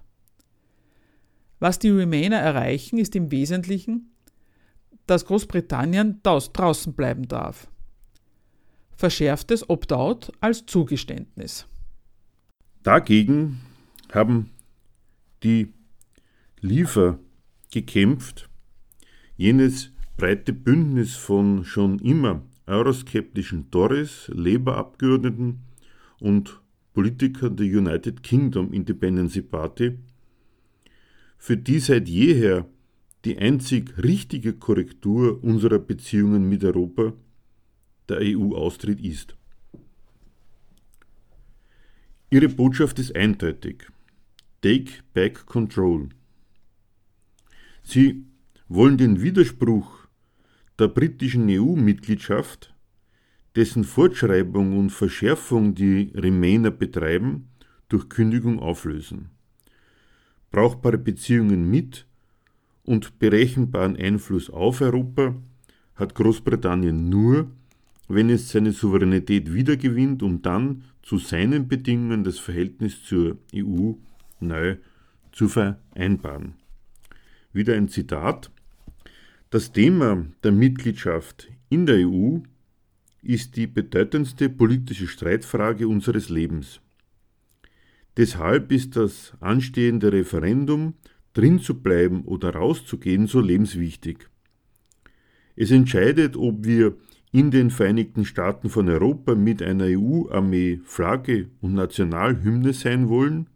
Was 1.60 1.80
die 1.80 1.92
Remainer 1.92 2.38
erreichen, 2.38 2.98
ist 2.98 3.16
im 3.16 3.32
Wesentlichen, 3.32 4.12
dass 5.08 5.26
Großbritannien 5.28 6.20
draußen 6.24 6.92
bleiben 6.92 7.30
darf. 7.30 7.70
Verschärftes 8.98 9.70
Opt-out 9.70 10.34
als 10.42 10.66
Zugeständnis. 10.66 11.68
Dagegen 12.86 13.62
haben 14.14 14.52
die 15.42 15.74
Liefer 16.62 17.18
gekämpft, 17.72 18.48
jenes 19.36 19.92
breite 20.18 20.54
Bündnis 20.54 21.16
von 21.16 21.66
schon 21.66 21.98
immer 21.98 22.44
euroskeptischen 22.68 23.72
Tories, 23.72 24.30
Labour-Abgeordneten 24.32 25.62
und 26.20 26.62
Politikern 26.94 27.56
der 27.56 27.66
United 27.66 28.22
Kingdom 28.22 28.72
Independence 28.72 29.42
Party, 29.42 29.98
für 31.40 31.58
die 31.58 31.80
seit 31.80 32.08
jeher 32.08 32.68
die 33.26 33.40
einzig 33.40 33.98
richtige 33.98 34.54
Korrektur 34.54 35.44
unserer 35.44 35.80
Beziehungen 35.80 36.48
mit 36.48 36.64
Europa 36.64 37.14
der 38.10 38.20
EU-Austritt 38.22 39.02
ist. 39.02 39.36
Ihre 42.30 42.50
Botschaft 42.50 43.00
ist 43.00 43.16
eindeutig. 43.16 43.88
Take 44.62 44.92
back 45.14 45.46
control. 45.46 46.10
Sie 47.84 48.26
wollen 48.68 48.98
den 48.98 49.22
Widerspruch 49.22 50.08
der 50.80 50.88
britischen 50.88 51.48
EU-Mitgliedschaft, 51.50 52.74
dessen 53.56 53.84
Fortschreibung 53.84 54.78
und 54.78 54.90
Verschärfung 54.90 55.76
die 55.76 56.12
Remainer 56.16 56.72
betreiben, 56.72 57.50
durch 57.88 58.10
Kündigung 58.10 58.60
auflösen 58.60 59.30
brauchbare 60.56 60.98
Beziehungen 60.98 61.70
mit 61.70 62.08
und 62.84 63.20
berechenbaren 63.20 63.98
Einfluss 63.98 64.50
auf 64.50 64.80
Europa 64.80 65.36
hat 65.96 66.16
Großbritannien 66.16 67.10
nur, 67.10 67.52
wenn 68.08 68.30
es 68.30 68.50
seine 68.50 68.72
Souveränität 68.72 69.54
wiedergewinnt, 69.54 70.22
um 70.24 70.42
dann 70.42 70.84
zu 71.02 71.18
seinen 71.18 71.68
Bedingungen 71.68 72.24
das 72.24 72.40
Verhältnis 72.40 73.04
zur 73.04 73.38
EU 73.56 73.94
neu 74.40 74.78
zu 75.32 75.48
vereinbaren. 75.48 76.54
Wieder 77.54 77.76
ein 77.76 77.90
Zitat. 77.90 78.52
Das 79.50 79.72
Thema 79.72 80.26
der 80.44 80.52
Mitgliedschaft 80.52 81.50
in 81.70 81.86
der 81.86 82.08
EU 82.08 82.40
ist 83.22 83.56
die 83.56 83.68
bedeutendste 83.68 84.50
politische 84.50 85.08
Streitfrage 85.08 85.88
unseres 85.88 86.30
Lebens. 86.30 86.82
Deshalb 88.18 88.72
ist 88.72 88.96
das 88.96 89.34
anstehende 89.40 90.14
Referendum, 90.14 90.94
drin 91.34 91.60
zu 91.60 91.82
bleiben 91.82 92.24
oder 92.24 92.52
rauszugehen, 92.52 93.28
so 93.28 93.42
lebenswichtig. 93.42 94.30
Es 95.56 95.72
entscheidet, 95.72 96.38
ob 96.38 96.66
wir 96.66 96.96
in 97.36 97.52
den 97.52 97.70
Vereinigten 97.70 98.24
Staaten 98.24 98.70
von 98.70 98.88
Europa 98.88 99.36
mit 99.36 99.62
einer 99.62 99.88
EU-Armee 99.90 100.80
Flagge 100.86 101.50
und 101.60 101.74
Nationalhymne 101.74 102.72
sein 102.72 103.10
wollen, 103.10 103.48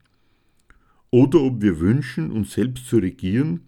oder 1.12 1.40
ob 1.40 1.62
wir 1.62 1.80
wünschen, 1.80 2.30
uns 2.30 2.52
selbst 2.52 2.88
zu 2.88 2.98
regieren 2.98 3.62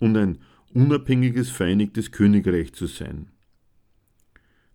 und 0.00 0.16
ein 0.16 0.38
unabhängiges 0.74 1.50
Vereinigtes 1.50 2.10
Königreich 2.10 2.72
zu 2.72 2.86
sein. 2.88 3.28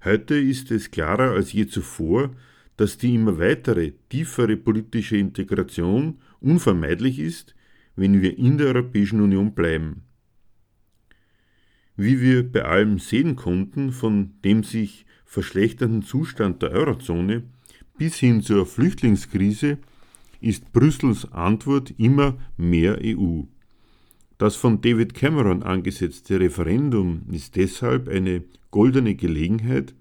Heute 0.05 0.35
ist 0.35 0.71
es 0.71 0.91
klarer 0.91 1.31
als 1.31 1.51
je 1.51 1.67
zuvor, 1.67 2.31
dass 2.77 2.97
die 2.97 3.15
immer 3.15 3.39
weitere, 3.39 3.91
tiefere 4.07 4.55
politische 4.55 5.17
Integration 5.17 6.21
unvermeidlich 6.39 7.19
ist, 7.19 7.53
wenn 7.97 8.21
wir 8.21 8.37
in 8.37 8.57
der 8.57 8.67
Europäischen 8.67 9.19
Union 9.19 9.53
bleiben. 9.53 10.03
Wie 11.95 12.21
wir 12.21 12.51
bei 12.51 12.63
allem 12.63 12.99
sehen 12.99 13.35
konnten, 13.35 13.91
von 13.91 14.31
dem 14.43 14.63
sich 14.63 15.05
verschlechternden 15.25 16.01
Zustand 16.01 16.61
der 16.61 16.71
Eurozone 16.71 17.43
bis 17.97 18.17
hin 18.17 18.41
zur 18.41 18.65
Flüchtlingskrise, 18.65 19.77
ist 20.41 20.73
Brüssels 20.73 21.31
Antwort 21.31 21.93
immer 21.97 22.37
mehr 22.57 22.99
EU. 23.03 23.43
Das 24.37 24.55
von 24.55 24.81
David 24.81 25.13
Cameron 25.13 25.63
angesetzte 25.63 26.39
Referendum 26.39 27.23
ist 27.31 27.55
deshalb 27.55 28.09
eine 28.09 28.43
goldene 28.71 29.15
Gelegenheit, 29.15 29.93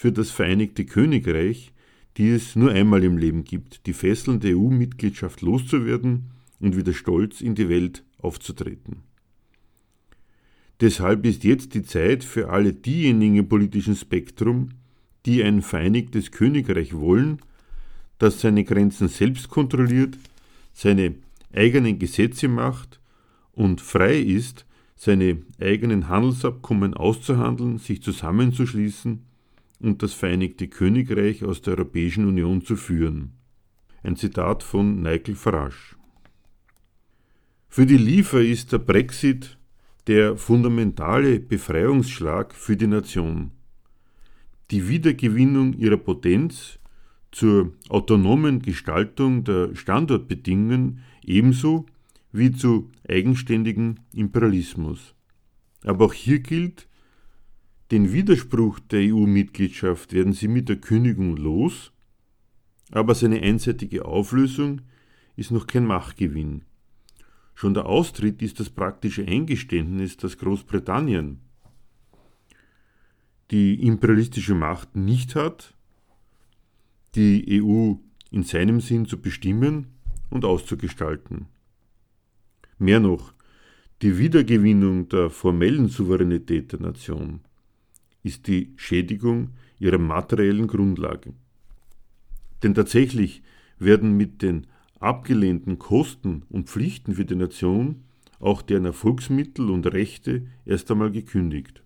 für 0.00 0.12
das 0.12 0.30
Vereinigte 0.30 0.86
Königreich, 0.86 1.72
die 2.16 2.30
es 2.30 2.56
nur 2.56 2.70
einmal 2.70 3.04
im 3.04 3.18
Leben 3.18 3.44
gibt, 3.44 3.86
die 3.86 3.92
Fesseln 3.92 4.40
der 4.40 4.56
EU-Mitgliedschaft 4.56 5.42
loszuwerden 5.42 6.30
und 6.58 6.74
wieder 6.74 6.94
stolz 6.94 7.42
in 7.42 7.54
die 7.54 7.68
Welt 7.68 8.02
aufzutreten. 8.18 9.09
Deshalb 10.80 11.26
ist 11.26 11.44
jetzt 11.44 11.74
die 11.74 11.82
Zeit 11.82 12.24
für 12.24 12.50
alle 12.50 12.72
diejenigen 12.72 13.36
im 13.36 13.48
politischen 13.48 13.96
Spektrum, 13.96 14.70
die 15.26 15.42
ein 15.42 15.60
vereinigtes 15.60 16.30
Königreich 16.30 16.94
wollen, 16.94 17.40
das 18.18 18.40
seine 18.40 18.64
Grenzen 18.64 19.08
selbst 19.08 19.50
kontrolliert, 19.50 20.16
seine 20.72 21.14
eigenen 21.52 21.98
Gesetze 21.98 22.48
macht 22.48 23.00
und 23.52 23.80
frei 23.80 24.18
ist, 24.18 24.64
seine 24.96 25.42
eigenen 25.60 26.08
Handelsabkommen 26.08 26.94
auszuhandeln, 26.94 27.78
sich 27.78 28.02
zusammenzuschließen 28.02 29.22
und 29.80 30.02
das 30.02 30.12
Vereinigte 30.12 30.68
Königreich 30.68 31.44
aus 31.44 31.62
der 31.62 31.74
Europäischen 31.74 32.26
Union 32.26 32.64
zu 32.64 32.76
führen. 32.76 33.32
Ein 34.02 34.16
Zitat 34.16 34.62
von 34.62 35.02
Nigel 35.02 35.34
Farage. 35.34 35.96
Für 37.68 37.86
die 37.86 37.98
Liefer 37.98 38.40
ist 38.40 38.72
der 38.72 38.78
Brexit 38.78 39.58
der 40.10 40.36
fundamentale 40.36 41.38
Befreiungsschlag 41.38 42.52
für 42.52 42.76
die 42.76 42.88
Nation. 42.88 43.52
Die 44.72 44.88
Wiedergewinnung 44.88 45.72
ihrer 45.74 45.98
Potenz 45.98 46.80
zur 47.30 47.74
autonomen 47.88 48.60
Gestaltung 48.60 49.44
der 49.44 49.72
Standortbedingungen 49.76 51.04
ebenso 51.24 51.86
wie 52.32 52.50
zu 52.50 52.90
eigenständigem 53.08 53.98
Imperialismus. 54.12 55.14
Aber 55.84 56.06
auch 56.06 56.12
hier 56.12 56.40
gilt, 56.40 56.88
den 57.92 58.12
Widerspruch 58.12 58.80
der 58.80 59.14
EU-Mitgliedschaft 59.14 60.12
werden 60.12 60.32
sie 60.32 60.48
mit 60.48 60.68
der 60.68 60.80
Kündigung 60.80 61.36
los, 61.36 61.92
aber 62.90 63.14
seine 63.14 63.42
einseitige 63.42 64.06
Auflösung 64.06 64.80
ist 65.36 65.52
noch 65.52 65.68
kein 65.68 65.86
Machtgewinn. 65.86 66.62
Schon 67.60 67.74
der 67.74 67.84
Austritt 67.84 68.40
ist 68.40 68.58
das 68.58 68.70
praktische 68.70 69.22
Eingeständnis, 69.26 70.16
dass 70.16 70.38
Großbritannien 70.38 71.40
die 73.50 73.86
imperialistische 73.86 74.54
Macht 74.54 74.96
nicht 74.96 75.34
hat, 75.34 75.74
die 77.14 77.60
EU 77.62 77.96
in 78.30 78.44
seinem 78.44 78.80
Sinn 78.80 79.04
zu 79.04 79.20
bestimmen 79.20 79.88
und 80.30 80.46
auszugestalten. 80.46 81.48
Mehr 82.78 82.98
noch, 82.98 83.34
die 84.00 84.16
Wiedergewinnung 84.16 85.10
der 85.10 85.28
formellen 85.28 85.88
Souveränität 85.88 86.72
der 86.72 86.80
Nation 86.80 87.40
ist 88.22 88.46
die 88.46 88.72
Schädigung 88.76 89.50
ihrer 89.78 89.98
materiellen 89.98 90.66
Grundlage. 90.66 91.34
Denn 92.62 92.74
tatsächlich 92.74 93.42
werden 93.78 94.16
mit 94.16 94.40
den 94.40 94.66
abgelehnten 95.00 95.78
Kosten 95.78 96.44
und 96.48 96.68
Pflichten 96.68 97.14
für 97.14 97.24
die 97.24 97.34
Nation 97.34 98.04
auch 98.38 98.62
deren 98.62 98.86
Erfolgsmittel 98.86 99.70
und 99.70 99.86
Rechte 99.86 100.46
erst 100.64 100.90
einmal 100.90 101.10
gekündigt. 101.10 101.82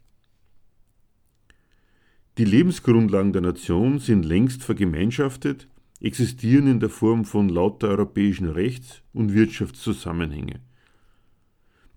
Die 2.38 2.44
Lebensgrundlagen 2.44 3.32
der 3.32 3.42
Nation 3.42 3.98
sind 4.00 4.24
längst 4.24 4.62
vergemeinschaftet, 4.62 5.68
existieren 6.00 6.66
in 6.66 6.80
der 6.80 6.90
Form 6.90 7.24
von 7.24 7.48
lauter 7.48 7.88
europäischen 7.88 8.48
Rechts- 8.48 9.02
und 9.12 9.32
Wirtschaftszusammenhänge. 9.32 10.60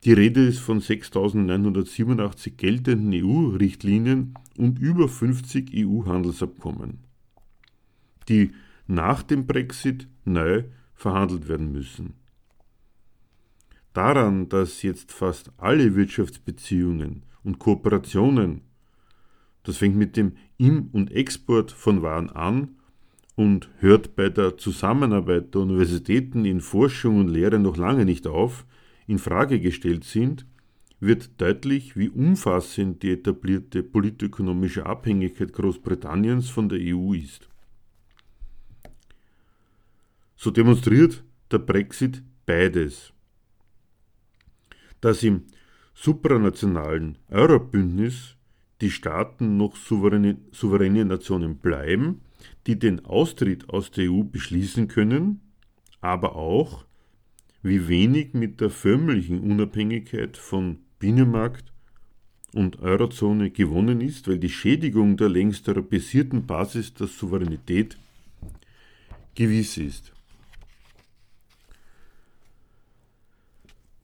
Die 0.03 0.13
Rede 0.13 0.45
ist 0.45 0.59
von 0.59 0.79
6.987 0.79 2.51
geltenden 2.51 3.11
EU-Richtlinien 3.13 4.35
und 4.55 4.79
über 4.79 5.09
50 5.09 5.71
EU-Handelsabkommen, 5.73 6.99
die 8.29 8.51
nach 8.85 9.23
dem 9.23 9.47
Brexit 9.47 10.07
neu 10.23 10.63
verhandelt 10.97 11.47
werden 11.47 11.71
müssen. 11.71 12.15
Daran, 13.93 14.49
dass 14.49 14.81
jetzt 14.81 15.11
fast 15.11 15.51
alle 15.57 15.95
Wirtschaftsbeziehungen 15.95 17.23
und 17.43 17.59
Kooperationen, 17.59 18.61
das 19.63 19.77
fängt 19.77 19.95
mit 19.95 20.17
dem 20.17 20.33
Im- 20.57 20.89
und 20.91 21.11
Export 21.11 21.71
von 21.71 22.01
Waren 22.01 22.29
an 22.29 22.75
und 23.35 23.69
hört 23.79 24.15
bei 24.15 24.29
der 24.29 24.57
Zusammenarbeit 24.57 25.53
der 25.53 25.61
Universitäten 25.61 26.45
in 26.45 26.61
Forschung 26.61 27.19
und 27.19 27.29
Lehre 27.29 27.59
noch 27.59 27.77
lange 27.77 28.05
nicht 28.05 28.27
auf, 28.27 28.65
in 29.05 29.19
Frage 29.19 29.59
gestellt 29.59 30.03
sind, 30.03 30.45
wird 30.99 31.39
deutlich, 31.39 31.95
wie 31.95 32.09
umfassend 32.09 33.03
die 33.03 33.11
etablierte 33.11 33.83
politökonomische 33.83 34.85
Abhängigkeit 34.85 35.53
Großbritanniens 35.53 36.49
von 36.49 36.69
der 36.69 36.79
EU 36.81 37.13
ist. 37.13 37.47
So 40.37 40.51
demonstriert 40.51 41.23
der 41.51 41.57
Brexit 41.57 42.21
beides. 42.45 43.11
Dass 45.01 45.23
im 45.23 45.45
supranationalen 45.95 47.17
Eurobündnis 47.29 48.35
die 48.81 48.91
Staaten 48.91 49.57
noch 49.57 49.75
souveräne, 49.75 50.37
souveräne 50.51 51.05
Nationen 51.05 51.57
bleiben, 51.57 52.21
die 52.67 52.77
den 52.77 53.03
Austritt 53.05 53.69
aus 53.69 53.89
der 53.89 54.11
EU 54.11 54.23
beschließen 54.23 54.87
können, 54.87 55.41
aber 56.01 56.35
auch, 56.35 56.85
wie 57.63 57.87
wenig 57.87 58.33
mit 58.33 58.61
der 58.61 58.69
förmlichen 58.69 59.39
Unabhängigkeit 59.39 60.37
von 60.37 60.79
Binnenmarkt 60.99 61.73
und 62.53 62.79
Eurozone 62.79 63.49
gewonnen 63.49 64.01
ist, 64.01 64.27
weil 64.27 64.37
die 64.37 64.49
Schädigung 64.49 65.17
der 65.17 65.29
längst 65.29 65.67
europäisierten 65.67 66.45
Basis 66.45 66.93
der 66.93 67.07
Souveränität 67.07 67.97
gewiss 69.33 69.77
ist. 69.77 70.13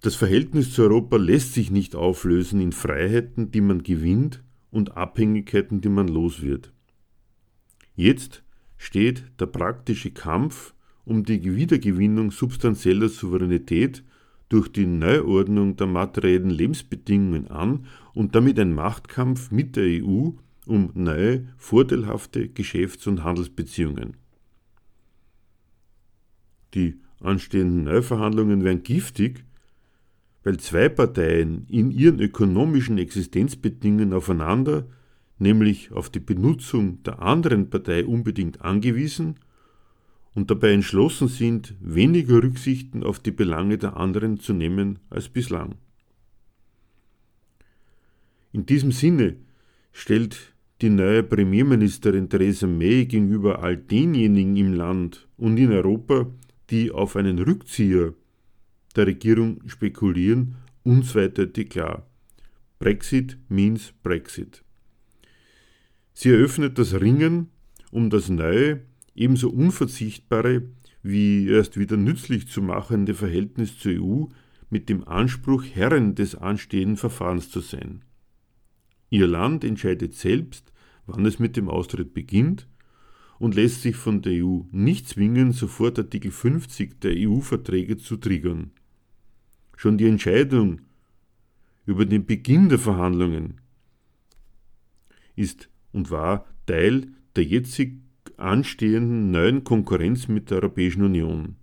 Das 0.04 0.16
Verhältnis 0.16 0.74
zu 0.74 0.82
Europa 0.82 1.16
lässt 1.16 1.54
sich 1.54 1.72
nicht 1.72 1.96
auflösen 1.96 2.60
in 2.60 2.74
Freiheiten, 2.74 3.52
die 3.52 3.62
man 3.62 3.84
gewinnt 3.84 4.44
und 4.70 4.98
Abhängigkeiten, 4.98 5.80
die 5.80 5.88
man 5.88 6.10
los 6.10 6.42
wird. 6.42 6.74
Jetzt 7.96 8.44
steht 8.76 9.24
der 9.40 9.46
praktische 9.46 10.12
Kampf 10.12 10.74
um 11.06 11.24
die 11.24 11.56
Wiedergewinnung 11.56 12.32
substanzieller 12.32 13.08
Souveränität 13.08 14.04
durch 14.50 14.68
die 14.68 14.88
Neuordnung 14.88 15.78
der 15.78 15.88
materiellen 15.88 16.50
Lebensbedingungen 16.50 17.48
an 17.48 17.86
und 18.14 18.36
damit 18.36 18.60
ein 18.60 18.74
Machtkampf 18.74 19.52
mit 19.52 19.78
der 19.78 20.04
EU 20.04 20.32
um 20.66 20.92
neue, 20.96 21.48
vorteilhafte 21.56 22.50
Geschäfts- 22.50 23.08
und 23.08 23.24
Handelsbeziehungen. 23.24 24.18
Die 26.74 27.00
anstehenden 27.22 27.86
Neuverhandlungen 27.86 28.66
wären 28.66 28.84
giftig, 28.84 29.46
weil 30.44 30.58
zwei 30.58 30.90
Parteien 30.90 31.66
in 31.70 31.92
ihren 31.92 32.20
ökonomischen 32.20 32.98
Existenzbedingungen 32.98 34.14
aufeinander, 34.14 34.88
nämlich 35.40 35.92
auf 35.92 36.10
die 36.10 36.20
Benutzung 36.20 37.02
der 37.04 37.22
anderen 37.22 37.70
Partei 37.70 38.06
unbedingt 38.06 38.62
angewiesen 38.62 39.40
und 40.34 40.52
dabei 40.52 40.72
entschlossen 40.74 41.28
sind, 41.28 41.76
weniger 41.80 42.44
Rücksichten 42.44 43.04
auf 43.04 43.20
die 43.20 43.32
Belange 43.32 43.78
der 43.78 43.98
anderen 43.98 44.40
zu 44.40 44.54
nehmen 44.54 45.00
als 45.10 45.30
bislang. 45.30 45.76
In 48.52 48.66
diesem 48.66 48.92
Sinne 48.92 49.38
stellt 49.92 50.54
die 50.82 50.90
neue 50.90 51.24
Premierministerin 51.24 52.30
Theresa 52.30 52.68
May 52.68 53.06
gegenüber 53.06 53.64
all 53.64 53.78
denjenigen 53.78 54.56
im 54.58 54.74
Land 54.74 55.28
und 55.38 55.58
in 55.58 55.72
Europa, 55.72 56.28
die 56.70 56.92
auf 56.92 57.16
einen 57.16 57.40
Rückzieher 57.40 58.14
der 58.96 59.08
Regierung 59.08 59.62
spekulieren, 59.68 60.56
unzweideutlich 60.84 61.70
klar. 61.70 62.08
Brexit 62.80 63.38
means 63.50 63.94
Brexit. 64.04 64.64
Sie 66.14 66.30
eröffnet 66.30 66.78
das 66.78 67.00
Ringen 67.00 67.50
um 67.92 68.10
das 68.10 68.28
neue, 68.30 68.82
ebenso 69.14 69.50
unverzichtbare 69.52 70.64
wie 71.04 71.48
erst 71.48 71.78
wieder 71.78 71.96
nützlich 71.96 72.48
zu 72.48 72.62
machende 72.62 73.14
Verhältnis 73.14 73.78
zur 73.78 73.92
EU 73.92 74.26
mit 74.70 74.90
dem 74.90 75.08
Anspruch, 75.08 75.64
Herren 75.64 76.16
des 76.16 76.34
anstehenden 76.34 76.98
Verfahrens 76.98 77.52
zu 77.52 77.60
sein. 77.60 78.04
Ihr 79.12 79.28
Land 79.28 79.64
entscheidet 79.64 80.16
selbst, 80.16 80.74
wann 81.06 81.26
es 81.26 81.38
mit 81.38 81.56
dem 81.56 81.70
Austritt 81.70 82.16
beginnt 82.16 82.68
und 83.38 83.54
lässt 83.54 83.84
sich 83.84 83.96
von 83.96 84.24
der 84.24 84.44
EU 84.44 84.62
nicht 84.72 85.08
zwingen, 85.08 85.52
sofort 85.52 86.00
Artikel 86.00 86.32
50 86.32 87.00
der 87.00 87.14
EU-Verträge 87.16 87.98
zu 87.98 88.18
triggern. 88.18 88.72
Schon 89.84 89.98
die 89.98 90.08
Entscheidung 90.08 90.80
über 91.86 92.06
den 92.06 92.26
Beginn 92.26 92.70
der 92.70 92.80
Verhandlungen 92.80 93.60
ist 95.36 95.68
und 95.92 96.10
war 96.10 96.46
Teil 96.66 97.08
der 97.36 97.44
jetzig 97.44 98.00
anstehenden 98.38 99.32
neuen 99.32 99.66
Konkurrenz 99.66 100.30
mit 100.30 100.50
der 100.50 100.60
Europäischen 100.60 101.04
Union. 101.04 101.58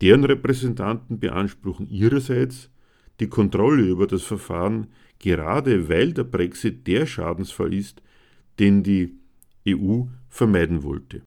Deren 0.00 0.24
Repräsentanten 0.24 1.20
beanspruchen 1.20 1.86
ihrerseits 1.86 2.68
die 3.20 3.28
Kontrolle 3.28 3.84
über 3.84 4.08
das 4.08 4.24
Verfahren, 4.24 4.88
gerade 5.20 5.88
weil 5.88 6.12
der 6.12 6.24
Brexit 6.24 6.88
der 6.88 7.06
Schadensfall 7.06 7.72
ist, 7.74 8.02
den 8.58 8.82
die 8.82 9.20
EU 9.68 10.06
vermeiden 10.28 10.82
wollte. 10.82 11.22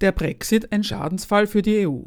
Der 0.00 0.10
Brexit 0.10 0.72
ein 0.72 0.82
Schadensfall 0.82 1.46
für 1.46 1.62
die 1.62 1.86
EU. 1.86 2.02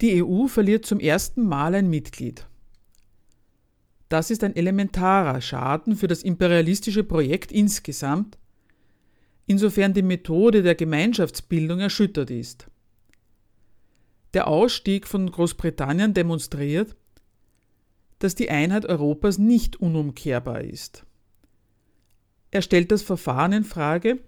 Die 0.00 0.22
EU 0.22 0.46
verliert 0.46 0.86
zum 0.86 1.00
ersten 1.00 1.44
Mal 1.44 1.74
ein 1.74 1.90
Mitglied. 1.90 2.46
Das 4.08 4.30
ist 4.30 4.44
ein 4.44 4.54
elementarer 4.54 5.40
Schaden 5.40 5.96
für 5.96 6.06
das 6.06 6.22
imperialistische 6.22 7.02
Projekt 7.02 7.50
insgesamt, 7.50 8.38
insofern 9.46 9.94
die 9.94 10.02
Methode 10.02 10.62
der 10.62 10.76
Gemeinschaftsbildung 10.76 11.80
erschüttert 11.80 12.30
ist. 12.30 12.68
Der 14.34 14.46
Ausstieg 14.46 15.06
von 15.06 15.30
Großbritannien 15.30 16.14
demonstriert, 16.14 16.94
dass 18.20 18.34
die 18.34 18.50
Einheit 18.50 18.86
Europas 18.86 19.38
nicht 19.38 19.76
unumkehrbar 19.76 20.62
ist. 20.62 21.04
Er 22.50 22.62
stellt 22.62 22.92
das 22.92 23.02
Verfahren 23.02 23.52
in 23.52 23.64
Frage, 23.64 24.20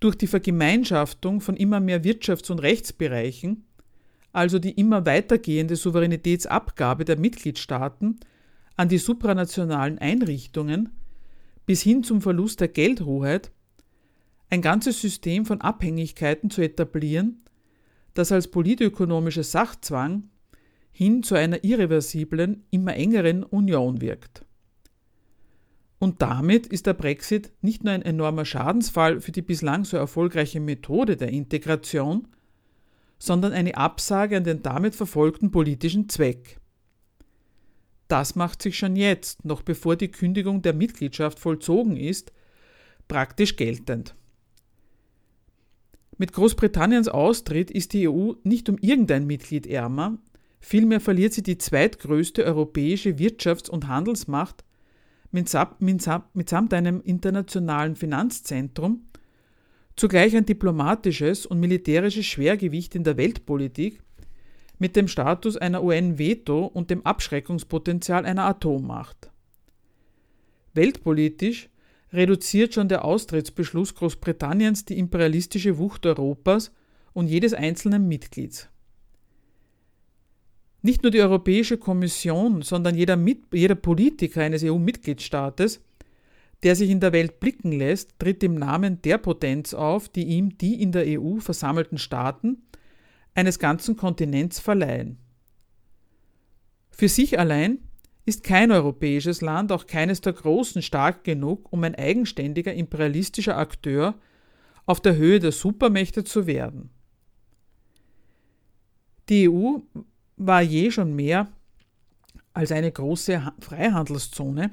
durch 0.00 0.16
die 0.16 0.26
Vergemeinschaftung 0.26 1.40
von 1.40 1.56
immer 1.56 1.80
mehr 1.80 2.04
Wirtschafts- 2.04 2.50
und 2.50 2.60
Rechtsbereichen, 2.60 3.64
also 4.32 4.58
die 4.58 4.72
immer 4.72 5.06
weitergehende 5.06 5.76
Souveränitätsabgabe 5.76 7.04
der 7.04 7.18
Mitgliedstaaten 7.18 8.20
an 8.76 8.88
die 8.88 8.98
supranationalen 8.98 9.98
Einrichtungen 9.98 10.90
bis 11.66 11.82
hin 11.82 12.02
zum 12.02 12.22
Verlust 12.22 12.60
der 12.60 12.68
Geldhoheit, 12.68 13.50
ein 14.50 14.62
ganzes 14.62 15.00
System 15.00 15.44
von 15.44 15.60
Abhängigkeiten 15.60 16.50
zu 16.50 16.62
etablieren, 16.62 17.42
das 18.14 18.32
als 18.32 18.48
politökonomischer 18.48 19.42
Sachzwang 19.42 20.30
hin 20.90 21.22
zu 21.22 21.34
einer 21.34 21.64
irreversiblen, 21.64 22.64
immer 22.70 22.94
engeren 22.94 23.44
Union 23.44 24.00
wirkt. 24.00 24.44
Und 25.98 26.22
damit 26.22 26.66
ist 26.66 26.86
der 26.86 26.94
Brexit 26.94 27.52
nicht 27.60 27.84
nur 27.84 27.92
ein 27.92 28.02
enormer 28.02 28.44
Schadensfall 28.44 29.20
für 29.20 29.32
die 29.32 29.42
bislang 29.42 29.84
so 29.84 29.96
erfolgreiche 29.96 30.60
Methode 30.60 31.16
der 31.16 31.28
Integration, 31.28 32.28
sondern 33.18 33.52
eine 33.52 33.76
Absage 33.76 34.36
an 34.36 34.44
den 34.44 34.62
damit 34.62 34.94
verfolgten 34.94 35.50
politischen 35.50 36.08
Zweck. 36.08 36.60
Das 38.06 38.36
macht 38.36 38.62
sich 38.62 38.78
schon 38.78 38.96
jetzt, 38.96 39.44
noch 39.44 39.62
bevor 39.62 39.96
die 39.96 40.10
Kündigung 40.10 40.62
der 40.62 40.72
Mitgliedschaft 40.72 41.38
vollzogen 41.38 41.96
ist, 41.96 42.32
praktisch 43.06 43.56
geltend. 43.56 44.14
Mit 46.16 46.32
Großbritanniens 46.32 47.08
Austritt 47.08 47.70
ist 47.70 47.92
die 47.92 48.08
EU 48.08 48.32
nicht 48.42 48.68
um 48.68 48.78
irgendein 48.78 49.26
Mitglied 49.26 49.66
ärmer, 49.66 50.18
vielmehr 50.58 51.00
verliert 51.00 51.32
sie 51.32 51.42
die 51.42 51.58
zweitgrößte 51.58 52.44
europäische 52.44 53.18
Wirtschafts- 53.18 53.70
und 53.70 53.88
Handelsmacht 53.88 54.64
mitsamt 55.30 56.74
einem 56.74 57.00
internationalen 57.02 57.94
Finanzzentrum, 57.94 59.02
zugleich 59.98 60.36
ein 60.36 60.46
diplomatisches 60.46 61.46
und 61.46 61.60
militärisches 61.60 62.26
Schwergewicht 62.26 62.94
in 62.94 63.04
der 63.04 63.16
Weltpolitik, 63.16 64.00
mit 64.78 64.94
dem 64.94 65.08
Status 65.08 65.56
einer 65.56 65.82
UN-Veto 65.82 66.64
und 66.66 66.90
dem 66.90 67.04
Abschreckungspotenzial 67.04 68.24
einer 68.24 68.44
Atommacht. 68.44 69.30
Weltpolitisch 70.74 71.68
reduziert 72.12 72.74
schon 72.74 72.88
der 72.88 73.04
Austrittsbeschluss 73.04 73.94
Großbritanniens 73.94 74.84
die 74.84 74.98
imperialistische 74.98 75.78
Wucht 75.78 76.06
Europas 76.06 76.72
und 77.12 77.26
jedes 77.26 77.52
einzelnen 77.52 78.06
Mitglieds. 78.06 78.68
Nicht 80.80 81.02
nur 81.02 81.10
die 81.10 81.20
Europäische 81.20 81.76
Kommission, 81.76 82.62
sondern 82.62 82.94
jeder, 82.94 83.16
Mit 83.16 83.52
jeder 83.52 83.74
Politiker 83.74 84.42
eines 84.42 84.62
EU-Mitgliedstaates, 84.62 85.82
der 86.62 86.74
sich 86.74 86.90
in 86.90 87.00
der 87.00 87.12
Welt 87.12 87.40
blicken 87.40 87.72
lässt, 87.72 88.18
tritt 88.18 88.42
im 88.42 88.56
Namen 88.56 89.00
der 89.02 89.18
Potenz 89.18 89.74
auf, 89.74 90.08
die 90.08 90.24
ihm 90.24 90.58
die 90.58 90.82
in 90.82 90.92
der 90.92 91.20
EU 91.20 91.38
versammelten 91.38 91.98
Staaten 91.98 92.62
eines 93.34 93.58
ganzen 93.58 93.96
Kontinents 93.96 94.58
verleihen. 94.58 95.18
Für 96.90 97.08
sich 97.08 97.38
allein 97.38 97.78
ist 98.24 98.42
kein 98.42 98.72
europäisches 98.72 99.40
Land, 99.40 99.70
auch 99.72 99.86
keines 99.86 100.20
der 100.20 100.32
Großen, 100.32 100.82
stark 100.82 101.24
genug, 101.24 101.72
um 101.72 101.84
ein 101.84 101.94
eigenständiger 101.94 102.74
imperialistischer 102.74 103.56
Akteur 103.56 104.14
auf 104.84 105.00
der 105.00 105.16
Höhe 105.16 105.38
der 105.38 105.52
Supermächte 105.52 106.24
zu 106.24 106.46
werden. 106.46 106.90
Die 109.28 109.48
EU 109.48 109.78
war 110.36 110.62
je 110.62 110.90
schon 110.90 111.14
mehr 111.14 111.48
als 112.52 112.72
eine 112.72 112.90
große 112.90 113.52
Freihandelszone, 113.60 114.72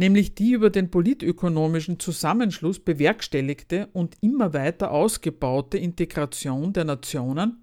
nämlich 0.00 0.34
die 0.34 0.52
über 0.52 0.70
den 0.70 0.90
politökonomischen 0.90 2.00
Zusammenschluss 2.00 2.78
bewerkstelligte 2.78 3.88
und 3.92 4.16
immer 4.22 4.54
weiter 4.54 4.90
ausgebaute 4.90 5.76
Integration 5.76 6.72
der 6.72 6.84
Nationen 6.84 7.62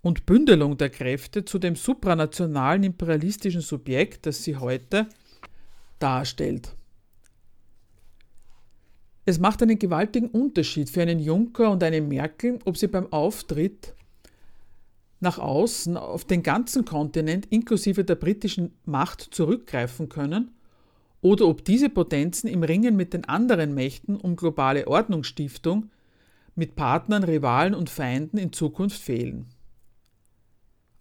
und 0.00 0.24
Bündelung 0.24 0.78
der 0.78 0.88
Kräfte 0.88 1.44
zu 1.44 1.58
dem 1.58 1.76
supranationalen 1.76 2.82
imperialistischen 2.82 3.60
Subjekt, 3.60 4.24
das 4.24 4.42
sie 4.42 4.56
heute 4.56 5.06
darstellt. 5.98 6.74
Es 9.26 9.38
macht 9.38 9.62
einen 9.62 9.78
gewaltigen 9.78 10.28
Unterschied 10.28 10.88
für 10.88 11.02
einen 11.02 11.18
Juncker 11.18 11.70
und 11.70 11.82
eine 11.82 12.00
Merkel, 12.00 12.58
ob 12.64 12.78
sie 12.78 12.88
beim 12.88 13.12
Auftritt 13.12 13.94
nach 15.20 15.38
außen 15.38 15.98
auf 15.98 16.24
den 16.24 16.42
ganzen 16.42 16.86
Kontinent 16.86 17.46
inklusive 17.50 18.02
der 18.02 18.14
britischen 18.14 18.72
Macht 18.86 19.20
zurückgreifen 19.20 20.08
können 20.08 20.50
oder 21.24 21.48
ob 21.48 21.64
diese 21.64 21.88
Potenzen 21.88 22.48
im 22.48 22.62
Ringen 22.62 22.96
mit 22.96 23.14
den 23.14 23.24
anderen 23.24 23.72
Mächten 23.72 24.18
um 24.18 24.36
globale 24.36 24.86
Ordnungsstiftung 24.86 25.90
mit 26.54 26.76
Partnern, 26.76 27.24
Rivalen 27.24 27.74
und 27.74 27.88
Feinden 27.88 28.36
in 28.36 28.52
Zukunft 28.52 29.00
fehlen. 29.00 29.46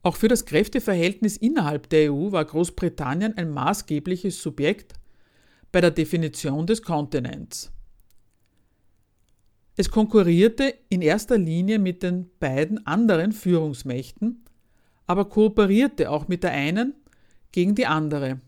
Auch 0.01 0.15
für 0.15 0.29
das 0.29 0.45
Kräfteverhältnis 0.45 1.35
innerhalb 1.35 1.89
der 1.89 2.13
EU 2.13 2.31
war 2.31 2.45
Großbritannien 2.45 3.35
ein 3.37 3.51
maßgebliches 3.51 4.41
Subjekt 4.41 4.93
bei 5.73 5.81
der 5.81 5.91
Definition 5.91 6.67
des 6.67 6.81
Kontinents. 6.81 7.73
Es 9.75 9.91
konkurrierte 9.91 10.73
in 10.87 11.01
erster 11.01 11.37
Linie 11.37 11.79
mit 11.79 12.01
den 12.01 12.29
beiden 12.39 12.85
anderen 12.87 13.33
Führungsmächten, 13.33 14.45
aber 15.05 15.25
kooperierte 15.25 16.09
auch 16.09 16.29
mit 16.29 16.43
der 16.43 16.51
einen 16.51 16.93
gegen 17.51 17.75
die 17.75 17.87
andere 17.87 18.39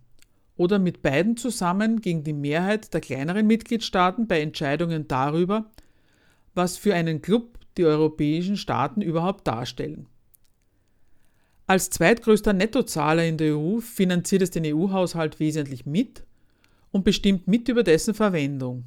oder 0.58 0.80
mit 0.80 1.02
beiden 1.02 1.38
zusammen 1.38 2.02
gegen 2.02 2.24
die 2.24 2.34
Mehrheit 2.34 2.94
der 2.94 3.02
kleineren 3.02 3.48
Mitgliedstaaten 3.48 4.28
bei 4.28 4.42
Entscheidungen 4.42 5.08
darüber, 5.08 5.70
was 6.54 6.78
für 6.78 6.94
einen 6.94 7.22
Club 7.22 7.60
die 7.78 7.86
europäischen 7.86 8.56
Staaten 8.56 9.02
überhaupt 9.02 9.48
darstellen. 9.48 10.08
Als 11.68 11.90
zweitgrößter 11.90 12.54
Nettozahler 12.54 13.26
in 13.26 13.38
der 13.38 13.58
EU 13.58 13.80
finanziert 13.80 14.44
es 14.44 14.52
den 14.52 14.66
EU-Haushalt 14.66 15.40
wesentlich 15.40 15.86
mit 15.86 16.24
und 16.92 17.04
bestimmt 17.04 17.48
mit 17.48 17.68
über 17.68 17.84
dessen 17.84 18.14
Verwendung. 18.14 18.86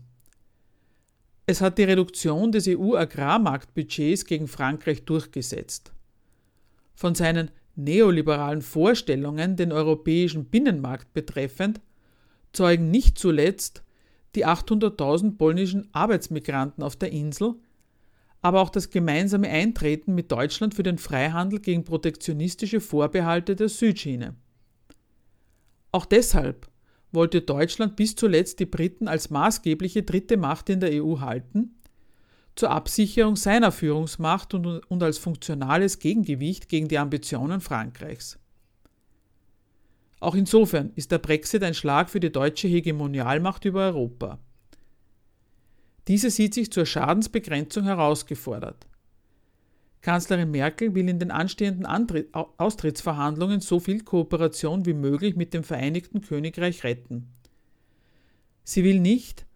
Es 1.45 1.61
hat 1.61 1.79
die 1.79 1.85
Reduktion 1.85 2.53
des 2.53 2.69
EU-Agrarmarktbudgets 2.69 4.27
gegen 4.27 4.49
Frankreich 4.49 5.05
durchgesetzt. 5.05 5.93
Von 6.95 7.15
seinen 7.15 7.51
neoliberalen 7.79 8.61
Vorstellungen 8.61 9.57
den 9.57 9.73
europäischen 9.73 10.47
Binnenmarkt 10.47 11.15
betreffend 11.15 11.81
zeugen 12.53 12.91
nicht 12.91 13.19
zuletzt 13.19 13.83
die 14.35 14.47
800.000 14.47 15.37
polnischen 15.39 15.89
Arbeitsmigranten 15.93 16.83
auf 16.83 16.97
der 16.97 17.13
Insel, 17.13 17.55
aber 18.43 18.61
auch 18.61 18.71
das 18.71 18.91
gemeinsame 18.91 19.49
Eintreten 19.49 20.15
mit 20.15 20.31
Deutschland 20.31 20.75
für 20.75 20.83
den 20.83 20.99
Freihandel 20.99 21.61
gegen 21.61 21.85
protektionistische 21.85 22.81
Vorbehalte 22.81 23.57
der 23.57 23.69
Südschiene. 23.69 24.35
Auch 25.93 26.05
deshalb 26.05 26.69
wollte 27.11 27.41
Deutschland 27.41 27.97
bis 27.97 28.15
zuletzt 28.17 28.61
die 28.61 28.67
Briten 28.67 29.09
als 29.09 29.31
maßgebliche 29.31 30.03
dritte 30.03 30.37
Macht 30.37 30.69
in 30.69 30.81
der 30.81 31.03
EU 31.03 31.21
halten, 31.21 31.78
zur 32.59 32.71
Absicherung 32.71 33.37
seiner 33.37 33.71
Führungsmacht 33.71 34.53
und, 34.53 34.67
und 34.67 35.03
als 35.03 35.17
funktionales 35.19 36.01
Gegengewicht 36.01 36.69
gegen 36.69 36.89
die 36.89 36.99
Ambitionen 36.99 37.61
Frankreichs. 37.61 38.39
Auch 40.19 40.35
insofern 40.35 40.91
ist 40.97 41.13
der 41.13 41.19
Brexit 41.19 41.63
ein 41.63 41.75
Schlag 41.75 42.11
für 42.11 42.19
die 42.19 42.33
deutsche 42.33 42.67
Hegemonialmacht 42.67 43.65
über 43.65 43.83
Europa. 43.83 44.41
Diese 46.09 46.31
sieht 46.31 46.55
sich 46.55 46.73
zur 46.73 46.85
Schadensbegrenzung 46.85 47.85
herausgefordert. 47.85 48.89
Kanzlerin 50.01 50.51
Merkel 50.51 50.95
will 50.97 51.09
in 51.09 51.21
den 51.21 51.31
anstehenden 51.31 51.87
Antritt, 51.87 52.33
Austrittsverhandlungen 52.33 53.61
so 53.61 53.79
viel 53.79 54.03
Kooperation 54.03 54.85
wie 54.85 54.95
möglich 54.95 55.37
mit 55.37 55.55
dem 55.55 55.63
Vereinigten 55.63 56.23
Königreich 56.23 56.83
retten. 56.83 57.29
Sie 58.65 58.83
will 58.83 58.99
nicht, 58.99 59.47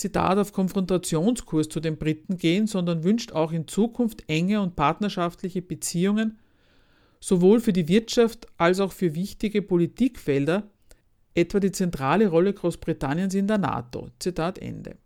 Zitat, 0.00 0.38
auf 0.38 0.52
Konfrontationskurs 0.52 1.68
zu 1.68 1.80
den 1.80 1.98
Briten 1.98 2.38
gehen, 2.38 2.66
sondern 2.66 3.04
wünscht 3.04 3.32
auch 3.32 3.52
in 3.52 3.68
Zukunft 3.68 4.24
enge 4.28 4.60
und 4.60 4.76
partnerschaftliche 4.76 5.62
Beziehungen 5.62 6.38
sowohl 7.20 7.60
für 7.60 7.72
die 7.72 7.88
Wirtschaft 7.88 8.46
als 8.56 8.80
auch 8.80 8.92
für 8.92 9.14
wichtige 9.14 9.62
Politikfelder 9.62 10.70
etwa 11.34 11.60
die 11.60 11.70
zentrale 11.70 12.28
Rolle 12.28 12.52
Großbritanniens 12.52 13.34
in 13.34 13.46
der 13.46 13.58
NATO. 13.58 14.08
Zitat 14.18 14.58
Ende. 14.58 14.96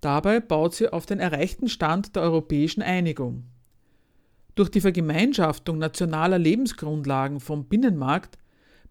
Dabei 0.00 0.40
baut 0.40 0.74
sie 0.74 0.92
auf 0.92 1.06
den 1.06 1.20
erreichten 1.20 1.68
Stand 1.68 2.16
der 2.16 2.22
europäischen 2.22 2.82
Einigung. 2.82 3.44
Durch 4.54 4.70
die 4.70 4.80
Vergemeinschaftung 4.80 5.78
nationaler 5.78 6.38
Lebensgrundlagen 6.38 7.40
vom 7.40 7.66
Binnenmarkt 7.66 8.38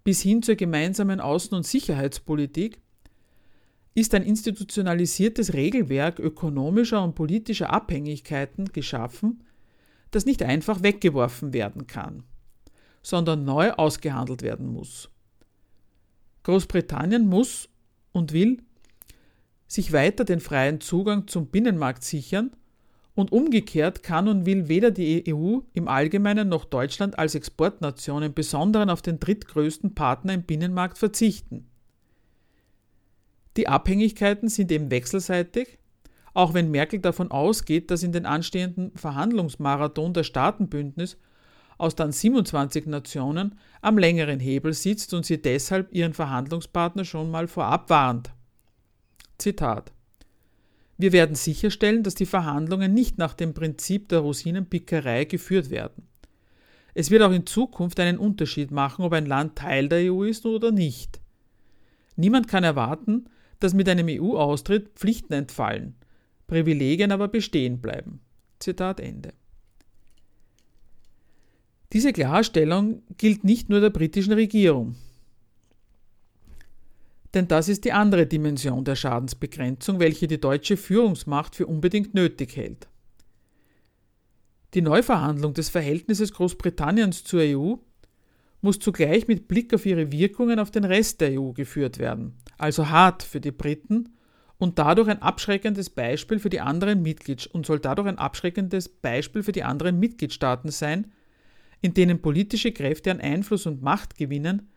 bis 0.03 0.21
hin 0.21 0.43
zur 0.43 0.55
gemeinsamen 0.55 1.21
Außen- 1.21 1.55
und 1.55 1.65
Sicherheitspolitik 1.65 2.81
ist 3.95 4.15
ein 4.15 4.23
institutionalisiertes 4.23 5.53
Regelwerk 5.53 6.19
ökonomischer 6.19 7.03
und 7.03 7.15
politischer 7.15 7.71
Abhängigkeiten 7.71 8.71
geschaffen, 8.73 9.43
das 10.11 10.25
nicht 10.25 10.41
einfach 10.43 10.83
weggeworfen 10.83 11.53
werden 11.53 11.87
kann, 11.87 12.23
sondern 13.01 13.45
neu 13.45 13.71
ausgehandelt 13.71 14.41
werden 14.41 14.71
muss. 14.71 15.09
Großbritannien 16.43 17.27
muss 17.27 17.69
und 18.11 18.33
will 18.33 18.61
sich 19.67 19.93
weiter 19.93 20.25
den 20.25 20.39
freien 20.39 20.81
Zugang 20.81 21.27
zum 21.27 21.47
Binnenmarkt 21.47 22.03
sichern 22.03 22.51
und 23.15 23.31
umgekehrt 23.31 24.03
kann 24.03 24.27
und 24.27 24.45
will 24.45 24.67
weder 24.67 24.91
die 24.91 25.23
EU 25.33 25.59
im 25.73 25.87
Allgemeinen 25.87 26.49
noch 26.49 26.65
Deutschland 26.65 27.17
als 27.17 27.35
Exportnation 27.35 28.23
im 28.23 28.33
Besonderen 28.33 28.89
auf 28.89 29.01
den 29.01 29.19
drittgrößten 29.19 29.95
Partner 29.95 30.33
im 30.33 30.43
Binnenmarkt 30.43 30.97
verzichten. 30.97 31.67
Die 33.57 33.67
Abhängigkeiten 33.67 34.49
sind 34.49 34.71
eben 34.71 34.89
wechselseitig, 34.89 35.77
auch 36.33 36.53
wenn 36.53 36.71
Merkel 36.71 36.99
davon 36.99 37.29
ausgeht, 37.29 37.91
dass 37.91 38.03
in 38.03 38.11
den 38.11 38.25
anstehenden 38.25 38.91
Verhandlungsmarathon 38.95 40.13
der 40.13 40.23
Staatenbündnis 40.23 41.17
aus 41.77 41.95
dann 41.95 42.11
27 42.11 42.87
Nationen 42.87 43.59
am 43.81 43.97
längeren 43.97 44.39
Hebel 44.39 44.73
sitzt 44.73 45.13
und 45.13 45.25
sie 45.25 45.41
deshalb 45.41 45.93
ihren 45.93 46.13
Verhandlungspartner 46.13 47.05
schon 47.05 47.29
mal 47.29 47.47
vorab 47.47 47.89
warnt. 47.89 48.31
Zitat 49.37 49.91
Wir 50.97 51.11
werden 51.11 51.35
sicherstellen, 51.35 52.03
dass 52.03 52.15
die 52.15 52.25
Verhandlungen 52.25 52.93
nicht 52.93 53.17
nach 53.17 53.33
dem 53.33 53.53
Prinzip 53.53 54.09
der 54.09 54.19
Rosinenpickerei 54.19 55.25
geführt 55.25 55.69
werden. 55.69 56.07
Es 56.95 57.09
wird 57.09 57.23
auch 57.23 57.31
in 57.31 57.45
Zukunft 57.45 57.99
einen 57.99 58.17
Unterschied 58.17 58.71
machen, 58.71 59.03
ob 59.03 59.13
ein 59.13 59.25
Land 59.25 59.55
Teil 59.55 59.89
der 59.89 60.13
EU 60.13 60.23
ist 60.23 60.45
oder 60.45 60.71
nicht. 60.71 61.19
Niemand 62.15 62.47
kann 62.47 62.63
erwarten, 62.63 63.25
dass 63.63 63.73
mit 63.73 63.87
einem 63.87 64.07
EU-Austritt 64.09 64.89
Pflichten 64.95 65.33
entfallen, 65.33 65.95
Privilegien 66.47 67.11
aber 67.11 67.29
bestehen 67.29 67.79
bleiben. 67.79 68.19
Zitat 68.59 68.99
Ende. 68.99 69.33
Diese 71.93 72.11
Klarstellung 72.11 73.03
gilt 73.17 73.43
nicht 73.43 73.69
nur 73.69 73.79
der 73.79 73.91
britischen 73.91 74.33
Regierung. 74.33 74.95
Denn 77.33 77.47
das 77.47 77.69
ist 77.69 77.85
die 77.85 77.93
andere 77.93 78.27
Dimension 78.27 78.83
der 78.83 78.95
Schadensbegrenzung, 78.95 79.99
welche 79.99 80.27
die 80.27 80.39
deutsche 80.39 80.77
Führungsmacht 80.77 81.55
für 81.55 81.65
unbedingt 81.65 82.13
nötig 82.13 82.55
hält. 82.55 82.87
Die 84.73 84.81
Neuverhandlung 84.81 85.53
des 85.53 85.69
Verhältnisses 85.69 86.33
Großbritanniens 86.33 87.23
zur 87.23 87.41
EU 87.41 87.75
muss 88.61 88.79
zugleich 88.79 89.27
mit 89.27 89.47
Blick 89.47 89.73
auf 89.73 89.85
ihre 89.85 90.11
Wirkungen 90.11 90.59
auf 90.59 90.71
den 90.71 90.83
Rest 90.83 91.21
der 91.21 91.39
EU 91.39 91.51
geführt 91.51 91.99
werden, 91.99 92.33
also 92.57 92.89
hart 92.89 93.23
für 93.23 93.41
die 93.41 93.51
Briten 93.51 94.09
und 94.57 94.79
dadurch 94.79 95.09
ein 95.09 95.21
abschreckendes 95.21 95.89
Beispiel 95.89 96.39
für 96.39 96.49
die 96.49 96.61
anderen 96.61 97.01
Mitglieds 97.01 97.47
und 97.47 97.65
soll 97.65 97.79
dadurch 97.79 98.07
ein 98.07 98.17
abschreckendes 98.17 98.87
Beispiel 98.87 99.43
für 99.43 99.51
die 99.51 99.63
anderen 99.63 99.99
Mitgliedstaaten 99.99 100.71
sein, 100.71 101.11
in 101.81 101.93
denen 101.93 102.21
politische 102.21 102.71
Kräfte 102.71 103.11
an 103.11 103.19
Einfluss 103.19 103.65
und 103.65 103.81
Macht 103.81 104.17
gewinnen, 104.17 104.69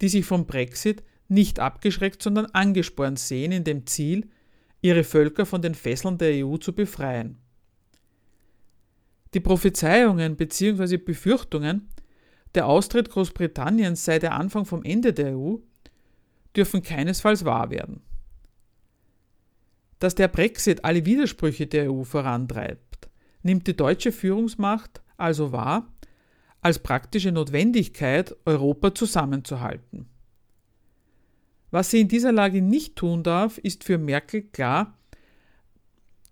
die 0.00 0.08
sich 0.08 0.24
vom 0.24 0.46
Brexit 0.46 1.02
nicht 1.28 1.60
abgeschreckt, 1.60 2.22
sondern 2.22 2.46
angespornt 2.46 3.18
sehen 3.18 3.52
in 3.52 3.64
dem 3.64 3.86
Ziel, 3.86 4.28
ihre 4.80 5.04
Völker 5.04 5.46
von 5.46 5.62
den 5.62 5.74
Fesseln 5.74 6.18
der 6.18 6.46
EU 6.46 6.56
zu 6.56 6.74
befreien. 6.74 7.38
Die 9.34 9.40
Prophezeiungen 9.40 10.36
bzw. 10.36 10.96
Befürchtungen, 10.96 11.88
der 12.54 12.66
Austritt 12.66 13.10
Großbritanniens 13.10 14.04
sei 14.04 14.18
der 14.18 14.34
Anfang 14.34 14.64
vom 14.64 14.84
Ende 14.84 15.12
der 15.12 15.36
EU, 15.36 15.56
dürfen 16.56 16.82
keinesfalls 16.82 17.44
wahr 17.44 17.70
werden. 17.70 18.02
Dass 19.98 20.14
der 20.14 20.28
Brexit 20.28 20.84
alle 20.84 21.06
Widersprüche 21.06 21.66
der 21.66 21.90
EU 21.92 22.04
vorantreibt, 22.04 23.08
nimmt 23.42 23.66
die 23.66 23.76
deutsche 23.76 24.12
Führungsmacht 24.12 25.02
also 25.16 25.52
wahr 25.52 25.92
als 26.60 26.78
praktische 26.78 27.30
Notwendigkeit, 27.30 28.34
Europa 28.46 28.94
zusammenzuhalten. 28.94 30.08
Was 31.70 31.90
sie 31.90 32.00
in 32.00 32.08
dieser 32.08 32.32
Lage 32.32 32.62
nicht 32.62 32.96
tun 32.96 33.22
darf, 33.22 33.58
ist 33.58 33.84
für 33.84 33.98
Merkel 33.98 34.42
klar, 34.42 34.96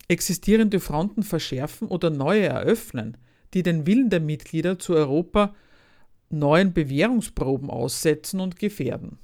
existierende 0.08 0.80
Fronten 0.80 1.22
verschärfen 1.22 1.88
oder 1.88 2.10
neue 2.10 2.44
eröffnen, 2.44 3.16
die 3.54 3.62
den 3.62 3.86
Willen 3.86 4.08
der 4.08 4.20
Mitglieder 4.20 4.78
zu 4.78 4.94
Europa 4.94 5.54
neuen 6.30 6.72
Bewährungsproben 6.72 7.68
aussetzen 7.68 8.40
und 8.40 8.58
gefährden. 8.58 9.18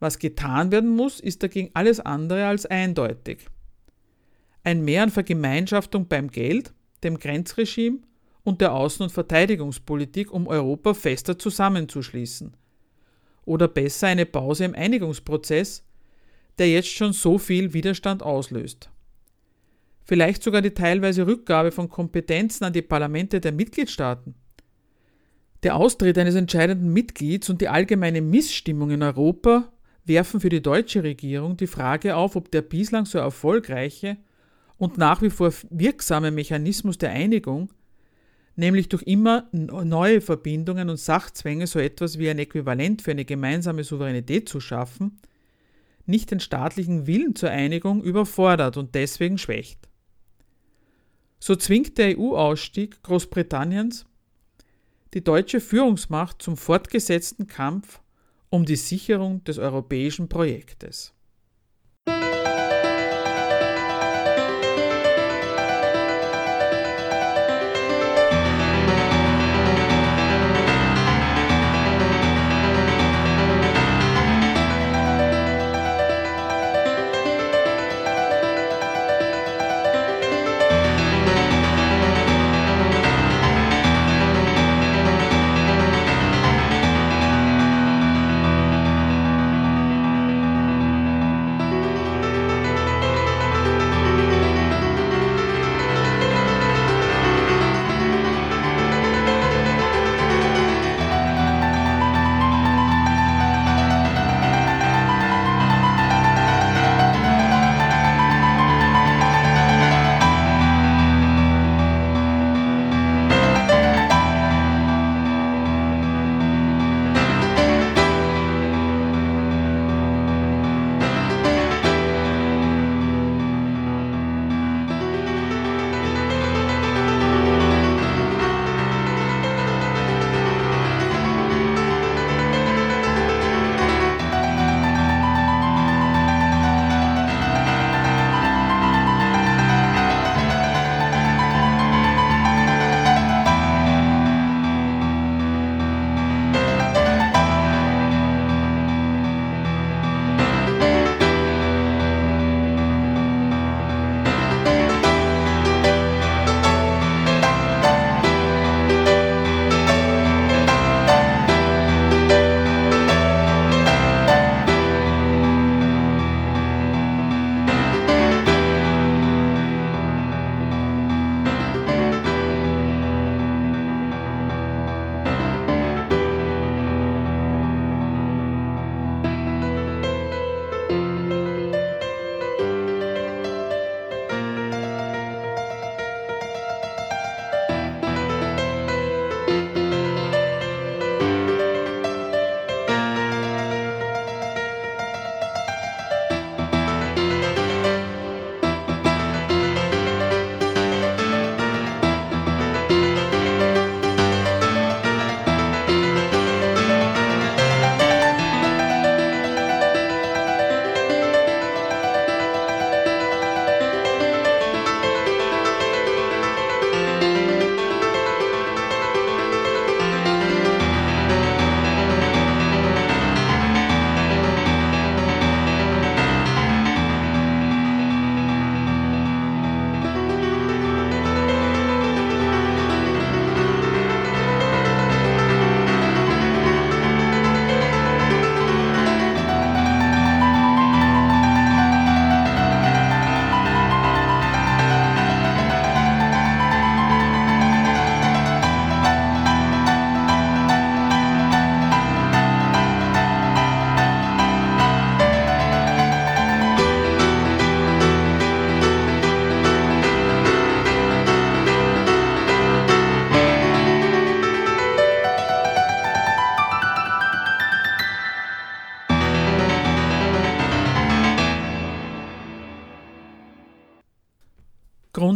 Was 0.00 0.18
getan 0.18 0.72
werden 0.72 0.90
muss, 0.90 1.20
ist 1.20 1.42
dagegen 1.42 1.70
alles 1.74 2.00
andere 2.00 2.46
als 2.46 2.66
eindeutig. 2.66 3.46
Ein 4.64 4.82
Mehr 4.82 5.02
an 5.02 5.10
Vergemeinschaftung 5.10 6.08
beim 6.08 6.30
Geld, 6.30 6.72
dem 7.04 7.18
Grenzregime 7.18 7.98
und 8.42 8.60
der 8.62 8.72
Außen- 8.72 9.02
und 9.02 9.12
Verteidigungspolitik, 9.12 10.32
um 10.32 10.46
Europa 10.46 10.94
fester 10.94 11.38
zusammenzuschließen. 11.38 12.54
Oder 13.44 13.68
besser 13.68 14.08
eine 14.08 14.26
Pause 14.26 14.64
im 14.64 14.74
Einigungsprozess, 14.74 15.84
der 16.58 16.70
jetzt 16.70 16.88
schon 16.88 17.12
so 17.12 17.38
viel 17.38 17.72
Widerstand 17.72 18.22
auslöst. 18.22 18.90
Vielleicht 20.04 20.42
sogar 20.42 20.62
die 20.62 20.72
teilweise 20.74 21.26
Rückgabe 21.26 21.72
von 21.72 21.88
Kompetenzen 21.88 22.64
an 22.64 22.72
die 22.72 22.82
Parlamente 22.82 23.40
der 23.40 23.52
Mitgliedstaaten. 23.52 24.34
Der 25.62 25.76
Austritt 25.76 26.16
eines 26.16 26.34
entscheidenden 26.34 26.92
Mitglieds 26.92 27.50
und 27.50 27.60
die 27.60 27.68
allgemeine 27.68 28.22
Missstimmung 28.22 28.90
in 28.90 29.02
Europa 29.02 29.70
werfen 30.04 30.40
für 30.40 30.48
die 30.48 30.62
deutsche 30.62 31.02
Regierung 31.02 31.56
die 31.56 31.66
Frage 31.66 32.16
auf, 32.16 32.36
ob 32.36 32.50
der 32.50 32.62
bislang 32.62 33.06
so 33.06 33.18
erfolgreiche 33.18 34.16
und 34.76 34.98
nach 34.98 35.22
wie 35.22 35.30
vor 35.30 35.52
wirksame 35.70 36.30
Mechanismus 36.30 36.98
der 36.98 37.10
Einigung 37.10 37.70
nämlich 38.60 38.88
durch 38.88 39.02
immer 39.02 39.48
neue 39.52 40.20
Verbindungen 40.20 40.90
und 40.90 40.98
Sachzwänge 40.98 41.66
so 41.66 41.78
etwas 41.78 42.18
wie 42.18 42.28
ein 42.28 42.38
Äquivalent 42.38 43.02
für 43.02 43.10
eine 43.10 43.24
gemeinsame 43.24 43.84
Souveränität 43.84 44.48
zu 44.48 44.60
schaffen, 44.60 45.18
nicht 46.06 46.30
den 46.30 46.40
staatlichen 46.40 47.06
Willen 47.06 47.34
zur 47.34 47.50
Einigung 47.50 48.02
überfordert 48.02 48.76
und 48.76 48.94
deswegen 48.94 49.38
schwächt. 49.38 49.88
So 51.38 51.56
zwingt 51.56 51.96
der 51.98 52.18
EU-Ausstieg 52.18 53.02
Großbritanniens 53.02 54.06
die 55.14 55.24
deutsche 55.24 55.60
Führungsmacht 55.60 56.42
zum 56.42 56.56
fortgesetzten 56.56 57.46
Kampf 57.46 58.00
um 58.50 58.64
die 58.64 58.76
Sicherung 58.76 59.42
des 59.44 59.58
europäischen 59.58 60.28
Projektes. 60.28 61.14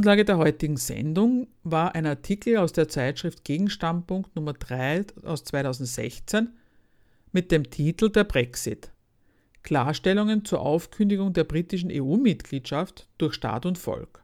Grundlage 0.04 0.26
der 0.26 0.36
heutigen 0.36 0.76
Sendung 0.76 1.46
war 1.62 1.94
ein 1.94 2.04
Artikel 2.04 2.58
aus 2.58 2.74
der 2.74 2.90
Zeitschrift 2.90 3.42
Gegenstandpunkt 3.42 4.36
Nummer 4.36 4.52
3 4.52 5.06
aus 5.22 5.44
2016 5.44 6.50
mit 7.32 7.50
dem 7.50 7.70
Titel 7.70 8.10
Der 8.10 8.24
Brexit. 8.24 8.90
Klarstellungen 9.62 10.44
zur 10.44 10.60
Aufkündigung 10.60 11.32
der 11.32 11.44
britischen 11.44 11.90
EU-Mitgliedschaft 11.90 13.08
durch 13.16 13.32
Staat 13.32 13.64
und 13.64 13.78
Volk. 13.78 14.23